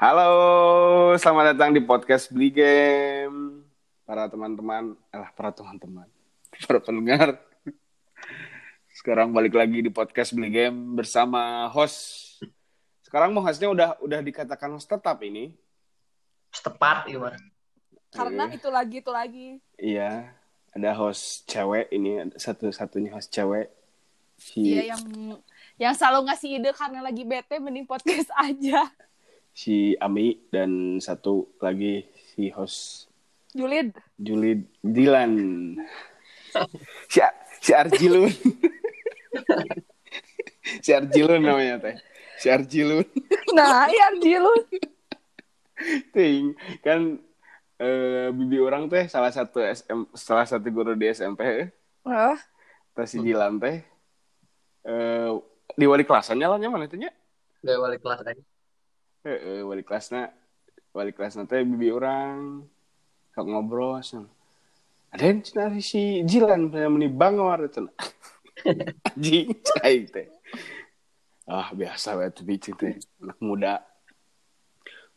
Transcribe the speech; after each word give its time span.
Halo, 0.00 0.32
selamat 1.20 1.52
datang 1.52 1.76
di 1.76 1.84
podcast 1.84 2.32
Beli 2.32 2.48
Game. 2.48 3.68
Para 4.08 4.32
teman-teman, 4.32 4.96
eh 5.12 5.28
para 5.36 5.52
teman-teman, 5.52 6.08
para 6.64 6.80
pendengar. 6.80 7.36
Sekarang 8.96 9.28
balik 9.28 9.52
lagi 9.52 9.84
di 9.84 9.92
podcast 9.92 10.32
Beli 10.32 10.48
Game 10.48 10.96
bersama 10.96 11.68
host. 11.68 12.40
Sekarang 13.04 13.36
mau 13.36 13.44
hostnya 13.44 13.68
udah 13.68 14.00
udah 14.00 14.24
dikatakan 14.24 14.72
host 14.72 14.88
tetap 14.88 15.20
ini. 15.20 15.52
Tepat 16.48 17.04
gimana? 17.04 17.36
Karena 18.08 18.48
Eh, 18.48 18.56
itu 18.56 18.72
lagi 18.72 18.96
itu 19.04 19.12
lagi. 19.12 19.48
Iya, 19.76 20.32
ada 20.72 20.96
host 20.96 21.44
cewek 21.44 21.92
ini 21.92 22.24
satu-satunya 22.40 23.20
host 23.20 23.28
cewek. 23.36 23.68
Si 24.40 24.64
Iya 24.64 24.96
yang 24.96 25.36
yang 25.76 25.92
selalu 25.92 26.32
ngasih 26.32 26.56
ide 26.56 26.72
karena 26.72 27.04
lagi 27.04 27.20
bete 27.28 27.60
mending 27.60 27.84
podcast 27.84 28.32
aja. 28.48 28.88
Si 29.50 29.98
Ami 29.98 30.38
dan 30.48 31.02
satu 31.02 31.50
lagi 31.60 32.06
si 32.34 32.48
host 32.54 33.10
Julid. 33.50 33.90
Juli 34.14 34.62
Dilan. 34.78 35.34
si 37.10 37.18
si 37.58 37.70
Arjilun. 37.74 38.30
si 40.84 40.90
Arjilun 40.94 41.42
namanya 41.42 41.82
teh. 41.82 41.96
Si 42.38 42.46
Arjilun. 42.46 43.06
Nah, 43.50 43.90
iya 43.90 44.14
Julid. 44.14 44.62
Ting, 46.14 46.54
kan 46.86 47.18
eh, 47.82 48.30
bibi 48.30 48.62
orang 48.62 48.86
teh 48.86 49.10
salah 49.10 49.34
satu 49.34 49.58
SM, 49.58 50.14
salah 50.14 50.46
satu 50.46 50.70
guru 50.70 50.94
di 50.94 51.10
SMP 51.10 51.42
eh. 51.42 51.68
Oh, 52.06 52.38
Teh 52.94 53.06
si 53.10 53.18
Dilan 53.18 53.58
teh 53.58 53.82
eh 54.86 55.30
di 55.74 55.84
wali 55.90 56.06
kelasannya 56.06 56.46
lah 56.46 56.58
mana 56.70 56.86
nya? 56.86 57.10
Gak 57.66 57.78
balik 57.82 58.00
kelas 58.00 58.22
aja. 58.22 58.42
Heeh, 59.20 59.60
wali 59.68 59.84
kelasna 59.84 60.32
wali 60.96 61.12
kelasna 61.12 61.44
teh 61.44 61.60
bibi 61.60 61.92
orang 61.92 62.64
sok 63.36 63.46
ngobrol 63.46 64.00
sang. 64.00 64.26
Ada 65.12 65.24
yang 65.28 65.38
cina 65.44 65.64
si 65.82 66.22
Jilan 66.24 66.72
saya 66.72 66.88
meni 66.88 67.10
bangor 67.10 67.68
itu. 67.68 67.84
Anjing 69.12 69.60
cai 69.60 70.08
teh. 70.08 70.28
Ah 71.44 71.68
biasa 71.74 72.16
banget 72.16 72.32
tuh 72.40 72.44
bici 72.48 72.70
teh 72.72 72.96
anak 73.20 73.38
muda. 73.44 73.84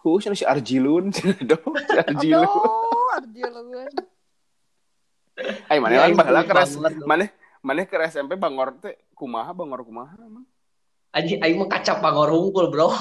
Sana 0.03 0.35
si 0.35 0.43
Arjilun, 0.43 1.15
Doh, 1.49 1.63
si 1.87 1.95
Arjilun. 1.95 2.43
aduh, 2.43 3.07
Arjilun. 3.15 3.87
Ay, 5.71 5.79
mana 5.79 5.95
Ya, 5.95 5.99
kan 6.03 6.09
ini 6.11 6.19
bahala 6.19 6.41
keras, 6.43 6.75
mana 7.07 7.31
mana 7.63 7.87
ke 7.87 7.95
SMP 8.11 8.35
bangor 8.35 8.75
teh 8.83 8.99
kumaha 9.15 9.55
bangor 9.55 9.87
kumaha 9.87 10.13
emang. 10.19 10.43
Aji, 11.15 11.39
aing 11.39 11.55
mah 11.55 11.71
kacap 11.71 12.03
bangor 12.03 12.35
hungkul 12.35 12.67
bro. 12.67 12.91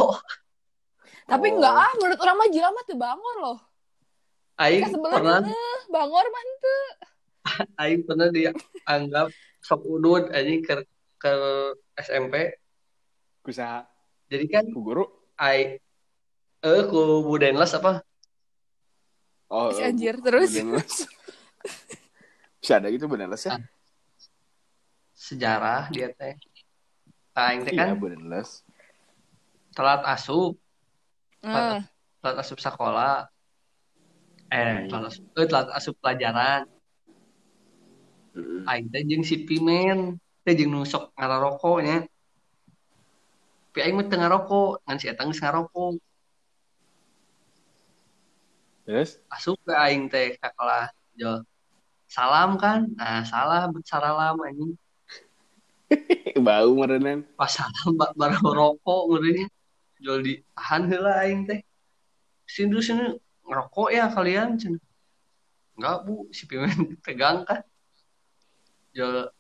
Tapi 1.25 1.47
Oh. 1.49 1.53
enggak 1.57 1.75
ah, 1.77 1.93
menurut 1.97 2.19
orang 2.21 2.37
mah 2.37 2.49
Jila 2.51 2.69
mah 2.69 2.85
tuh 2.85 2.97
bangor 2.97 3.37
loh. 3.39 3.59
Aing 4.59 4.93
pernah, 4.93 5.41
bangor 5.89 6.25
mah 6.29 6.43
henteu. 6.45 6.81
aing 7.83 8.01
pernah 8.05 8.29
dianggap 8.29 9.27
sok 9.59 9.83
udut 9.85 10.25
aing 10.31 10.61
ke 10.61 10.85
ke 11.17 11.33
SMP. 11.97 12.57
Kusaha 13.43 13.85
Jadi 14.27 14.45
kan 14.47 14.65
ku 14.69 14.81
guru? 14.81 15.05
aing 15.37 15.77
eh 16.63 16.83
ku 16.87 17.23
Budenles 17.23 17.75
apa? 17.75 18.01
Oh, 19.53 19.69
Si 19.69 19.83
eh, 19.83 19.91
anjir, 19.91 20.17
Bu- 20.17 20.25
terus? 20.25 20.51
Bisa 22.63 22.79
ada 22.79 22.89
gitu 22.89 23.05
Budenles 23.05 23.43
ya? 23.43 23.59
Sejarah 25.13 25.91
dia 25.91 26.11
teh. 26.15 26.39
Aing 27.35 27.63
teh 27.63 27.75
Iya, 27.75 27.93
kan 27.93 27.99
Budenles. 27.99 28.63
telat 29.73 30.05
asup, 30.05 30.59
Eh, 31.43 31.79
telat 32.23 32.37
asup 32.39 32.59
sekolah. 32.63 33.27
Eh, 34.47 34.87
telat 34.87 35.11
asup, 35.11 35.25
eh, 35.35 35.47
telat 35.51 35.69
asup 35.75 35.95
pelajaran. 35.99 36.71
Heeh. 38.33 38.63
Aing 38.71 38.87
teh 38.89 39.03
jeung 39.03 39.27
si 39.27 39.43
Pimen, 39.43 40.23
teh 40.47 40.55
jeung 40.55 40.71
nu 40.71 40.87
sok 40.87 41.11
ngarokoknya. 41.19 42.07
Tapi 43.73 43.79
aing 43.83 43.97
mah 43.97 44.07
teu 44.07 44.21
ngarokok, 44.21 44.85
ngan 44.85 44.97
si 45.01 45.07
eta 45.09 45.25
geus 45.27 45.41
ngarokok. 45.43 45.97
Terus? 48.87 49.11
Asup 49.33 49.59
ke 49.67 49.75
aing 49.75 50.07
teh 50.13 50.39
ka 50.39 50.53
kelas. 50.55 50.95
Jo. 51.19 51.43
Salam 52.07 52.61
kan? 52.61 52.87
Nah, 52.95 53.25
salah 53.25 53.67
saralam 53.89 54.37
anjing. 54.45 54.77
Bau 56.47 56.71
merenan. 56.77 57.25
Pas 57.35 57.51
salam 57.51 57.97
ba- 57.97 58.13
baru 58.13 58.39
rokok 58.45 59.01
ngeureunnya. 59.11 59.49
Jual 60.03 60.21
ditahan 60.27 60.83
heula 60.91 61.23
aing 61.23 61.47
teh. 61.47 61.63
Sini 62.43 62.83
sini 62.83 63.07
ngerokok 63.47 63.89
ya 63.95 64.11
kalian 64.11 64.59
cenah. 64.59 64.83
Enggak, 65.79 65.97
Bu, 66.05 66.29
si 66.35 66.45
Pimen 66.51 66.75
pegang 67.07 67.47
kan. 67.47 67.63
Jual 68.93 69.31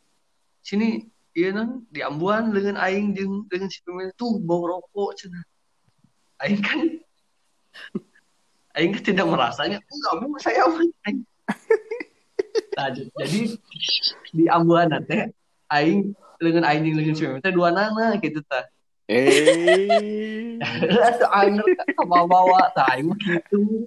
sini 0.62 1.02
iya 1.34 1.50
non 1.50 1.82
di 1.90 2.00
ambuan 2.00 2.54
dengan 2.54 2.78
aing 2.78 3.12
jeung 3.18 3.50
dengan 3.50 3.68
si 3.68 3.82
Pimen 3.82 4.14
tuh 4.14 4.38
bau 4.38 4.64
rokok 4.64 5.18
cenah. 5.18 5.44
Aing 6.40 6.62
kan 6.62 6.78
aing 8.78 8.90
kan 8.94 9.02
tidak 9.02 9.26
merasanya. 9.26 9.78
Enggak, 9.82 10.12
Bu, 10.22 10.26
saya 10.38 10.62
aing. 11.06 11.20
Nah, 12.72 12.88
jadi 12.92 13.56
di 14.32 14.44
ambuan 14.48 14.88
teh 15.04 15.28
aing 15.72 16.16
dengan 16.40 16.64
aing 16.68 16.84
dengan 16.84 17.16
si 17.16 17.22
Pimen 17.26 17.42
teh 17.44 17.52
dua 17.52 17.74
nana 17.74 18.16
gitu 18.22 18.40
tah. 18.46 18.64
Eh. 19.12 20.56
Tuh 21.20 21.30
aing 21.36 21.60
ke 21.60 22.04
bawa 22.08 22.72
tah 22.72 22.96
aing 22.96 23.12
mah 23.12 23.18
gitu. 23.20 23.84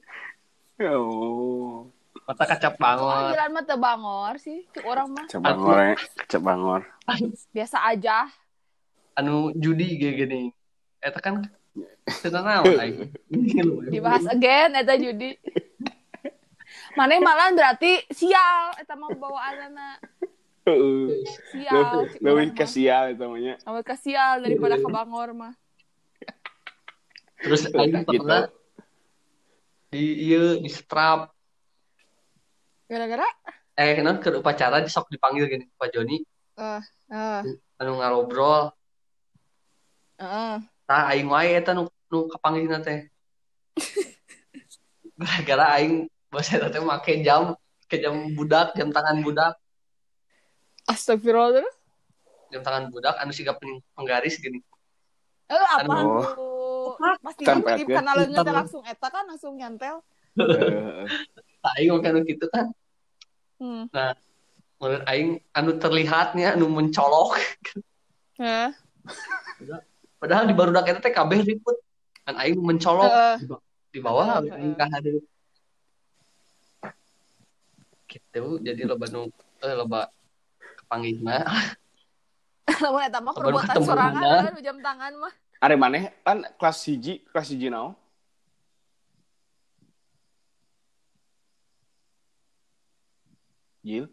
oh. 0.86 1.90
Mata 2.26 2.44
kacap 2.50 2.74
banget. 2.82 3.38
Jilan 3.38 3.50
mah 3.54 3.64
teu 3.66 3.78
bangor 3.78 4.34
sih. 4.42 4.66
Cuk 4.74 4.86
orang 4.86 5.08
mah 5.14 5.26
Kecap 5.30 5.42
bangor 5.42 5.78
ya. 5.78 5.96
Bangor. 6.42 6.82
biasa 7.54 7.78
aja. 7.86 8.18
Anu 9.18 9.54
judi 9.58 9.98
gini. 9.98 10.50
Eta 11.02 11.22
kan 11.22 11.46
teu 12.22 12.30
naon 12.34 12.66
aing. 12.82 13.10
Dibahas 13.90 14.26
again 14.30 14.74
eta 14.78 14.94
judi. 14.98 15.38
Mana 16.98 17.20
malah 17.20 17.52
berarti 17.52 18.02
sial 18.14 18.74
eta 18.78 18.94
mah 18.98 19.10
bawaanna. 19.14 19.90
Heeh. 20.02 20.15
Sial. 20.66 22.10
Lebih 22.18 22.32
orang 22.34 22.52
ke 22.58 22.66
mah. 22.66 22.70
sial 22.70 23.04
itu 23.14 23.22
namanya. 23.22 23.54
Awal 23.70 23.82
ke 23.86 23.96
sial 24.02 24.42
daripada 24.42 24.76
ke 24.82 24.90
bangor 24.90 25.30
mah. 25.38 25.54
Terus 27.46 27.70
aing 27.70 28.02
Gitu. 28.02 28.26
pernah 28.26 28.50
di 29.94 30.04
ieu 30.28 30.58
di 30.60 30.68
strap 30.72 31.30
Gara-gara 32.90 33.26
eh 33.78 34.02
non 34.02 34.18
ke 34.18 34.34
upacara 34.34 34.82
di 34.82 34.90
sok 34.90 35.14
dipanggil 35.14 35.46
gini 35.46 35.66
Pak 35.78 35.88
Joni 35.94 36.18
eh 36.58 36.82
eh 37.14 37.42
anu 37.80 37.92
ngarobrol 38.02 38.74
eh 40.18 40.58
Nah, 40.86 41.10
aing 41.10 41.26
wae 41.34 41.58
eta 41.58 41.74
nu 41.74 41.90
nu 42.14 42.30
kapanggilna 42.30 42.78
teh. 42.86 43.10
Gara-gara 45.18 45.66
aing 45.82 46.06
bos 46.30 46.46
eta 46.46 46.70
teh 46.70 46.78
make 46.78 47.26
jam 47.26 47.58
ke 47.90 47.98
jam 47.98 48.34
budak, 48.38 48.78
jam 48.78 48.94
tangan 48.94 49.26
budak, 49.26 49.58
Astagfirullah 50.86 51.52
terus. 51.56 51.76
jam 52.46 52.62
tangan 52.62 52.88
budak 52.88 53.18
anu 53.18 53.32
siga 53.32 53.54
pening 53.54 53.82
penggaris 53.92 54.38
gini. 54.38 54.62
Eh 55.46 55.58
apa 55.58 55.92
Oh. 55.98 56.22
tuh? 56.32 56.94
Pasti 57.20 57.42
Tempet, 57.44 57.76
di 57.76 57.84
ya. 57.84 58.00
karena 58.00 58.12
teh 58.16 58.30
Tempet. 58.32 58.54
langsung 58.54 58.82
eta 58.82 59.08
kan 59.10 59.26
langsung 59.26 59.54
nyantel. 59.56 60.06
Heeh. 60.36 61.10
Nah, 61.60 61.72
aing 61.76 61.90
make 61.92 62.06
anu 62.06 62.22
kitu 62.22 62.46
kan. 62.48 62.70
Hmm. 63.58 63.90
Menurut 64.78 65.04
aing 65.06 65.30
anu 65.52 65.72
terlihatnya 65.76 66.54
anu 66.54 66.70
mencolok. 66.70 67.34
Heeh. 68.40 68.70
Padahal 70.16 70.46
di 70.46 70.54
barudak 70.54 70.86
eta 70.86 71.02
teh 71.02 71.12
kabeh 71.12 71.42
ribut. 71.42 71.76
Kan 72.22 72.38
aing 72.38 72.58
mencolok 72.58 73.10
Heeh. 73.10 73.36
di 73.42 73.46
ba- 73.46 73.64
di 73.90 74.00
bawah 74.00 74.26
Heeh, 74.38 74.54
aing 74.54 74.74
ka 74.74 74.86
hadeup. 74.88 75.26
Gitu, 78.06 78.44
jadi 78.62 78.82
loba 78.86 79.10
nu 79.10 79.28
eh 79.60 79.74
loba 79.74 80.08
kepanggihna. 80.96 81.38
Lamun 82.84 83.02
eta 83.04 83.20
mah 83.22 83.34
perbuatan 83.36 83.76
sorangan 83.84 84.24
mana? 84.24 84.48
kan 84.48 84.56
jam 84.64 84.78
tangan 84.80 85.14
mah. 85.20 85.34
Are 85.62 85.76
maneh 85.76 86.12
kan 86.24 86.44
kelas 86.60 86.80
hiji, 86.88 87.24
kelas 87.30 87.52
hiji 87.52 87.68
naon? 87.70 87.94
Jil. 93.86 94.10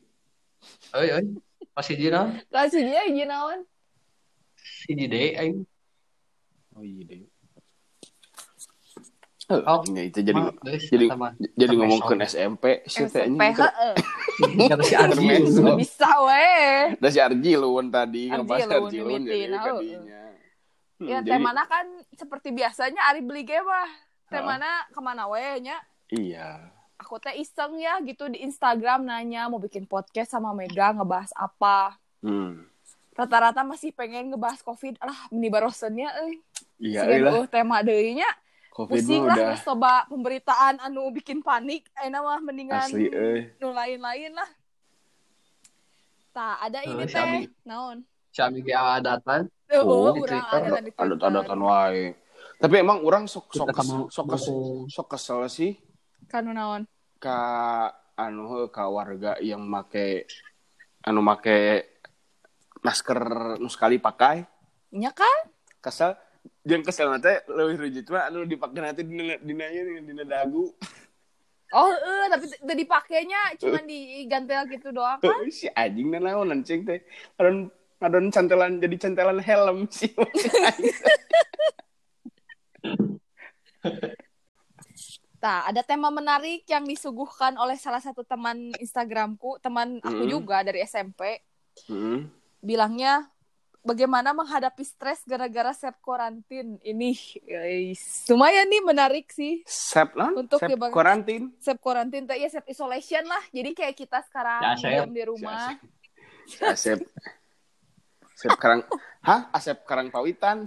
Oi 0.92 1.08
oi. 1.16 1.24
Masih 1.72 1.96
hiji 1.96 2.10
naon? 2.12 2.36
Kelas 2.50 2.74
hiji 2.76 2.92
hiji 2.92 3.24
naon? 3.24 3.58
Hiji 4.86 5.06
deui 5.08 5.30
aing. 5.38 5.58
Oh 6.76 6.84
iya 6.84 7.02
deh. 7.08 7.31
Oh. 9.62 9.80
ya, 9.86 10.02
itu 10.02 10.18
jadi 10.18 10.40
geus, 10.56 10.84
jadi 10.86 11.04
eta 11.06 11.16
mah. 11.16 11.32
jadi 11.36 11.74
ngomong 11.74 12.00
ke. 12.00 12.14
SMP 12.24 12.64
sih 12.84 13.04
teh 13.04 13.26
SMP 13.26 13.42
heeh. 13.52 13.94
Kata 14.70 14.82
si 14.82 14.94
Arji. 14.94 15.26
Bisa 15.76 16.08
we. 16.20 16.50
Da 16.96 17.08
si 17.08 17.18
Arjilun 17.18 17.86
tadi 17.88 18.26
Arjilun, 18.26 18.38
ngebahas 18.40 18.68
Arjilun 18.68 19.20
mimitin, 19.20 19.48
jadi 19.48 19.54
oh. 19.54 19.64
kadinya. 19.78 20.20
Hmm, 20.94 21.08
Ya 21.08 21.18
teh 21.20 21.36
mana 21.36 21.62
kan 21.64 21.84
seperti 22.10 22.48
biasanya 22.50 23.02
Ari 23.04 23.20
beli 23.20 23.42
game 23.42 23.62
mah. 23.62 23.90
teh 24.26 24.40
mana 24.40 24.64
ke 24.88 24.98
mana 24.98 25.26
we 25.26 25.42
nya 25.60 25.76
Iya. 26.08 26.72
aku 26.94 27.18
teh 27.18 27.34
iseng 27.34 27.76
ya 27.76 28.00
gitu 28.00 28.24
di 28.26 28.40
Instagram 28.40 29.02
nanya 29.02 29.44
mau 29.44 29.58
bikin 29.58 29.84
podcast 29.84 30.30
sama 30.30 30.52
Mega 30.52 30.88
ngebahas 30.90 31.28
apa 31.34 32.00
Hmm. 32.20 32.64
rata-rata 33.12 33.60
masih 33.60 33.90
pengen 33.90 34.30
ngebahas 34.30 34.62
covid 34.62 34.94
lah 34.96 35.18
meni 35.28 35.48
barosennya 35.48 36.08
euy 36.18 36.38
Iya 36.78 37.02
lah. 37.18 37.32
uh, 37.34 37.46
tema 37.46 37.82
deui 37.82 38.14
nya 38.14 38.30
Covid 38.72 39.04
pusing 39.04 39.28
lah 39.28 39.36
udah 39.36 39.52
coba 39.60 39.92
pemberitaan 40.08 40.80
anu 40.80 41.12
bikin 41.12 41.44
panik 41.44 41.92
enak 42.00 42.20
mah 42.24 42.40
mendingan 42.40 42.88
asli 42.88 43.12
eh. 43.12 43.52
nu 43.60 43.68
lain-lain 43.76 44.32
lah 44.32 44.48
tak 46.32 46.56
ada 46.64 46.80
ini 46.80 47.04
Eh, 47.04 47.06
teh 47.06 47.12
Syami. 47.12 47.40
naon 47.68 47.98
Si 48.32 48.40
Ami 48.40 48.64
ge 48.64 48.72
adatan. 48.72 49.44
Oh, 49.76 50.08
oh, 50.08 50.16
di 50.16 50.24
Twitter. 50.24 50.60
ada. 50.64 50.80
Ada-adatan 50.80 51.60
wae. 51.60 52.16
Tapi 52.56 52.80
emang 52.80 53.04
orang 53.04 53.28
sok 53.28 53.52
sok 53.52 53.68
kamu 53.68 54.08
sok 54.08 54.26
kesel, 54.32 54.58
sok 54.88 55.06
kesel 55.12 55.40
sih 55.52 55.76
Kanu 56.32 56.56
naon 56.56 56.88
ka 57.20 57.38
anu 58.16 58.72
ka 58.72 58.88
warga 58.88 59.36
yang 59.42 59.62
make 59.66 60.24
anu 61.04 61.20
make 61.20 61.86
masker 62.80 63.20
nu 63.58 63.68
sekali 63.70 63.98
pakai 63.98 64.46
nya 64.94 65.10
kan 65.14 65.50
kesel 65.78 66.14
jeung 66.62 66.82
kesel 66.86 67.10
teh 67.18 67.42
leuwih 67.50 67.76
rujit 67.78 68.06
mah 68.06 68.30
anu 68.30 68.46
dipake 68.46 68.78
nanti 68.78 69.02
dina 69.02 69.34
dina 69.42 69.64
dina 69.98 70.22
dagu 70.22 70.70
oh 71.74 71.90
eh 71.90 72.26
tapi 72.30 72.44
teu 72.52 72.74
dipakainya 72.78 73.58
cuma 73.58 73.82
digantel 73.82 74.62
gitu 74.70 74.94
doang 74.94 75.18
kan 75.18 75.32
Heuh, 75.42 75.50
si 75.50 75.66
anjing 75.74 76.14
na 76.14 76.22
naon 76.22 76.62
cing 76.62 76.86
teh 76.86 77.02
ngadon 77.34 77.66
ngadon 77.98 78.26
cantelan 78.30 78.72
jadi 78.78 78.96
cantelan 78.98 79.38
helm 79.42 79.90
sih 79.90 80.12
Nah, 85.42 85.66
ada 85.66 85.82
tema 85.82 86.06
menarik 86.14 86.62
yang 86.70 86.86
disuguhkan 86.86 87.58
oleh 87.58 87.74
salah 87.74 87.98
satu 87.98 88.22
teman 88.22 88.70
Instagramku, 88.78 89.58
teman 89.58 89.98
aku 89.98 90.22
Mm. 90.22 90.30
juga 90.30 90.62
dari 90.62 90.86
SMP. 90.86 91.42
hmm. 91.90 92.30
Bilangnya, 92.62 93.26
bagaimana 93.82 94.30
menghadapi 94.32 94.82
stres 94.82 95.26
gara-gara 95.26 95.74
self 95.74 95.98
quarantine 95.98 96.78
ini. 96.82 97.12
Guys, 97.42 98.24
lumayan 98.30 98.70
nih 98.70 98.82
menarik 98.82 99.26
sih. 99.28 99.60
Sep 99.66 100.14
non? 100.14 100.38
Untuk 100.38 100.62
Sep 100.62 100.70
ya, 100.70 100.76
Bang. 100.78 100.90
karantin. 100.94 101.50
Self 101.58 101.82
quarantine, 101.82 102.24
tuh 102.24 102.38
ya 102.38 102.48
self 102.48 102.66
isolation 102.66 103.26
lah. 103.26 103.42
Jadi 103.50 103.70
kayak 103.74 103.94
kita 103.94 104.22
sekarang 104.26 104.62
Ya, 104.62 104.72
Sep. 104.78 104.88
diam 104.88 105.10
di 105.10 105.22
rumah. 105.26 105.74
Si 106.46 106.58
Asep. 106.62 106.98
Asep 108.34 108.54
Karang. 108.58 108.82
Hah? 109.22 109.46
Asep 109.54 109.78
Karang 109.88 110.10
Pawitan. 110.10 110.66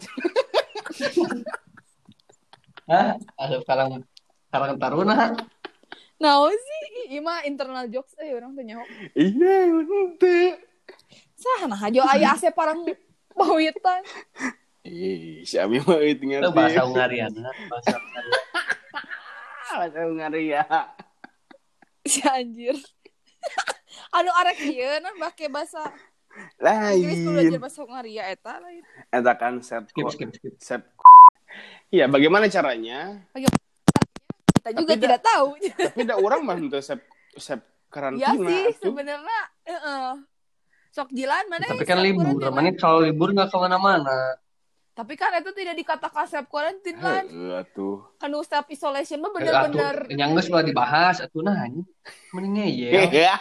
Hah? 2.85 3.17
Ada 3.35 3.59
sekarang 3.65 3.89
sekarang 4.47 4.77
taruna. 4.79 5.35
Nah, 6.15 6.47
sih, 6.47 7.11
iya 7.11 7.19
mah 7.19 7.43
internal 7.43 7.91
jokes 7.91 8.15
eh 8.23 8.31
orang 8.31 8.55
tuh 8.55 8.63
nyaho. 8.63 8.83
Iya, 9.11 9.67
bener. 9.67 10.63
Sah, 11.35 11.67
nah 11.67 11.75
aja 11.75 11.99
aya 12.07 12.31
asep 12.31 12.55
parang 12.55 12.87
bawitan. 13.35 14.01
Ih, 14.81 15.41
si 15.43 15.57
Abi 15.57 15.81
mah 15.81 15.97
itu 15.99 16.21
Itu 16.21 16.29
ngerti. 16.29 16.53
bahasa 16.53 16.81
Ungariana, 16.83 17.49
bahasa. 17.67 17.97
Bahasa 19.75 20.07
Hungaria. 20.07 20.63
Si 22.01 22.21
anjir. 22.23 22.77
anu 24.15 24.31
arek 24.31 24.57
ieu 24.63 25.03
nah 25.03 25.11
make 25.17 25.51
bahasa 25.51 25.83
Inggris 26.95 27.19
kudu 27.19 27.31
belajar 27.31 27.51
Lain. 27.51 27.59
bahasa 27.59 27.79
Hungaria 27.83 28.23
eta 28.25 28.53
lain. 28.57 28.83
Eta 29.09 29.33
kan 29.35 29.59
Sep. 29.59 29.83
Skip, 29.89 30.05
skip, 30.09 30.29
skip. 30.31 30.53
Sep. 30.57 30.81
Iya, 31.89 32.07
bagaimana 32.07 32.47
caranya? 32.47 33.19
Kita 33.33 34.69
juga 34.71 34.93
Tapi 34.93 35.01
tidak 35.01 35.19
tahu. 35.21 35.47
Tapi 35.59 36.01
da 36.03 36.15
orang 36.15 36.41
mah 36.41 36.55
henteu 36.55 36.79
Sep 36.79 37.03
Sep 37.35 37.59
ya 37.59 37.67
karantina. 37.91 38.47
sih 38.47 38.61
atuh. 38.65 38.73
sebenarnya 38.81 39.39
heeh. 39.65 40.09
Sok 40.95 41.11
jilan 41.11 41.43
mana 41.51 41.67
Tapi 41.67 41.83
kan 41.83 41.99
libur, 41.99 42.39
namanya 42.39 42.71
kalau 42.79 43.03
libur 43.03 43.35
nggak 43.35 43.51
ke 43.51 43.57
mana-mana. 43.59 44.39
Tapi 44.95 45.19
kan 45.19 45.27
itu 45.35 45.51
tidak 45.51 45.75
dikatakan 45.75 46.23
self 46.23 46.47
quarantine 46.47 46.95
kan. 46.95 47.27
Atuh. 47.67 48.15
Anu 48.23 48.39
self 48.47 48.63
isolation 48.71 49.19
mah 49.19 49.27
Atuh, 49.27 49.35
bener-bener 49.43 49.95
yang 50.15 50.31
nggak 50.31 50.47
sudah 50.47 50.63
dibahas, 50.63 51.19
atuh 51.19 51.43
nah, 51.43 51.67
ini 51.67 51.83
mendingnya 52.31 52.65
ya. 53.11 53.35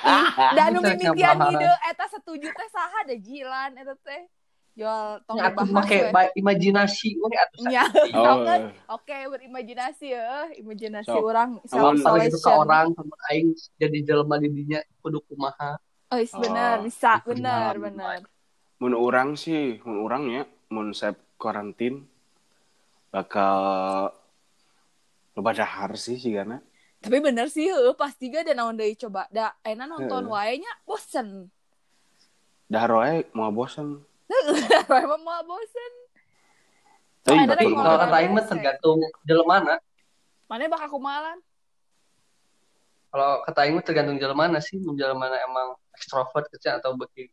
dan 0.58 0.74
mimitian 0.82 1.38
ide 1.54 1.70
eta 1.86 2.10
setuju 2.10 2.50
teh 2.50 2.68
saha 2.74 3.06
da 3.06 3.14
jilan 3.14 3.70
eta 3.78 3.94
teh. 4.02 4.26
Jual 4.74 5.22
tong 5.22 5.38
Ya, 5.38 5.54
aku 5.54 5.62
dibahas 5.70 5.86
pakai 5.86 6.34
imajinasi, 6.34 7.22
we 7.22 7.38
atuh 7.38 7.70
Ya. 7.70 7.86
Oh, 8.18 8.42
Kan? 8.42 8.74
Oke, 8.90 9.14
berimajinasi 9.30 10.10
ya. 10.10 10.50
Imajinasi 10.58 11.14
orang 11.14 11.62
self 11.70 12.02
Kalau 12.02 12.18
gitu 12.18 12.34
ke 12.34 12.50
isolation. 12.50 12.66
orang 12.66 12.86
sama 12.98 13.14
aing 13.30 13.54
jadi 13.78 13.98
jelema 14.02 14.42
di 14.42 14.50
dinya 14.50 14.82
kudu 15.06 15.22
kumaha. 15.30 15.78
Oh, 16.14 16.22
is 16.22 16.31
bener, 16.31 16.78
Oh, 16.78 16.87
bisa, 16.87 17.19
bener, 17.26 17.75
gimana? 17.75 17.90
bener. 17.90 18.19
mun 18.78 18.94
orang 18.94 19.34
sih, 19.34 19.82
mun 19.82 19.99
orang 20.06 20.22
ya, 20.31 20.43
mun 20.70 20.94
Sep 20.94 21.19
karantin 21.34 22.06
bakal 23.11 24.14
loba 25.34 25.50
dahar 25.50 25.99
sih 25.99 26.14
sih 26.14 26.31
karena 26.31 26.62
Tapi 27.02 27.19
bener 27.20 27.50
sih, 27.50 27.66
heuh, 27.69 27.93
pasti 27.93 28.31
gak 28.31 28.49
ada 28.49 28.55
naon 28.56 28.78
deui 28.78 28.96
coba. 28.96 29.28
Da, 29.28 29.52
enak 29.61 29.90
nonton 29.90 30.25
Heeh. 30.25 30.32
wae 30.32 30.55
nya 30.56 30.72
bosen. 30.87 31.50
dahar 32.64 32.96
wae 32.96 33.28
mau 33.37 33.52
bosan. 33.52 34.00
Emang 34.88 35.20
mau 35.20 35.43
bosen. 35.44 35.93
Tapi 37.20 37.44
ada 37.44 37.61
kalau 37.61 37.93
orang 38.00 38.08
aing 38.08 38.32
mah 38.32 38.44
tergantung 38.49 39.05
jelemana. 39.25 39.76
Mana 40.49 40.64
bakal 40.69 40.88
kumalan? 40.93 41.44
Kalau 43.14 43.46
kata 43.46 43.62
aing 43.62 43.78
tergantung 43.87 44.19
jelemana 44.19 44.58
sih, 44.58 44.75
mun 44.82 44.99
jelemana 44.99 45.38
emang 45.46 45.78
ekstrovert 45.94 46.50
gitu 46.50 46.66
ya, 46.66 46.82
atau 46.82 46.99
beki 46.99 47.31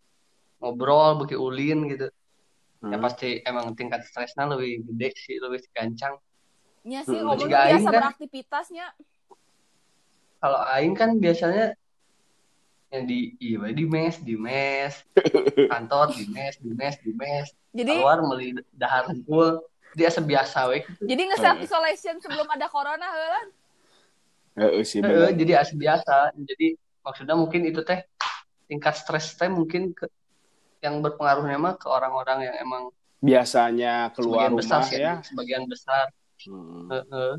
ngobrol, 0.61 1.25
beki 1.25 1.33
ulin 1.33 1.89
gitu. 1.89 2.05
Ya 2.85 2.97
Hmm. 2.97 3.01
pasti 3.01 3.41
emang 3.41 3.73
tingkat 3.73 4.05
stresnya 4.05 4.45
lebih 4.45 4.85
gede 4.93 5.09
sih, 5.17 5.41
lebih 5.41 5.65
gancang. 5.73 6.21
Nya 6.85 7.01
sih, 7.01 7.17
Jika 7.17 7.65
aing 7.65 7.81
biasa 7.81 7.89
kan- 7.89 7.97
beraktivitasnya. 7.97 8.85
Kalau 10.37 10.61
aing 10.69 10.93
kan 10.93 11.17
biasanya 11.17 11.73
yang 12.93 13.09
di 13.09 13.33
iya 13.41 13.65
di 13.73 13.85
mes, 13.89 14.21
di 14.21 14.37
mes, 14.37 14.93
kantor 15.65 16.13
di 16.13 16.25
mes, 16.29 16.53
di 16.61 16.71
mes, 16.77 16.95
di 17.01 17.11
mes, 17.17 17.47
Jadi, 17.73 17.89
keluar 17.89 18.21
meuli 18.21 18.53
dahar. 18.69 19.09
Dia 19.91 20.07
sebiasa 20.07 20.71
we 20.71 20.87
gitu. 20.87 21.03
jadi 21.03 21.21
nge 21.27 21.37
self 21.41 21.57
isolation 21.59 22.15
sebelum 22.21 22.47
ada 22.47 22.69
corona 22.71 23.11
heulan. 23.11 23.47
Heeh 24.57 24.83
sih 24.83 24.99
bener. 24.99 25.31
jadi 25.35 25.63
asa 25.63 25.73
biasa. 25.75 26.15
Jadi 26.35 26.75
maksudnya 27.01 27.35
mungkin 27.39 27.61
itu 27.67 27.81
teh 27.87 28.03
tingkat 28.67 28.95
stres 28.99 29.35
teh 29.35 29.47
mungkin 29.47 29.95
ke 29.95 30.07
yang 30.81 30.99
berpengaruhnya 30.99 31.57
mah 31.61 31.75
ke 31.77 31.87
orang-orang 31.87 32.49
yang 32.49 32.55
emang 32.57 32.83
Biasanya 33.21 34.09
keluar 34.17 34.49
sebagian 34.49 34.57
besar 34.57 34.79
rumah 34.81 34.89
sih, 34.89 34.97
ya. 34.97 35.13
sebagian 35.21 35.63
besar. 35.69 36.05
Hmm. 36.41 36.89
Heeh. 36.89 37.31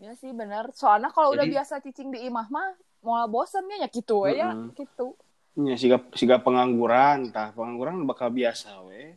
Ya 0.00 0.12
sih 0.16 0.32
bener. 0.32 0.72
Soalnya 0.72 1.12
kalau 1.12 1.36
udah 1.36 1.44
biasa 1.44 1.84
cicing 1.84 2.08
di 2.08 2.24
imah 2.24 2.48
mah 2.48 2.72
mau 3.04 3.20
bosennya 3.28 3.84
ya 3.84 3.88
gitu 3.92 4.24
we 4.24 4.40
ya, 4.40 4.56
Heeh. 4.56 4.72
gitu. 4.74 5.12
Ya, 5.56 5.76
siga, 5.80 5.96
siga 6.12 6.36
pengangguran, 6.40 7.32
tah 7.32 7.48
pengangguran 7.56 8.04
bakal 8.04 8.28
biasa 8.28 8.76
we. 8.88 9.16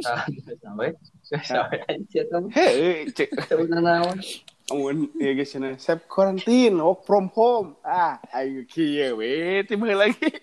Nah, 0.00 0.24
biasa 0.44 0.68
we. 0.76 0.88
Biasa 1.28 1.58
we 1.68 1.76
aja 1.84 2.20
kan. 2.32 2.44
Hei, 2.52 3.08
cek, 3.12 3.28
Sebenarnya 3.48 3.80
naon. 3.80 4.18
Amun 4.68 5.10
ya 5.16 5.32
guys 5.32 5.52
ini, 5.52 5.74
self 5.76 6.06
quarantine, 6.06 6.76
work 6.76 7.02
from 7.02 7.26
home. 7.32 7.74
Ah, 7.80 8.22
ayo 8.32 8.62
kieu 8.64 9.16
we, 9.16 9.64
tiba 9.64 9.88
lagi. 9.88 10.22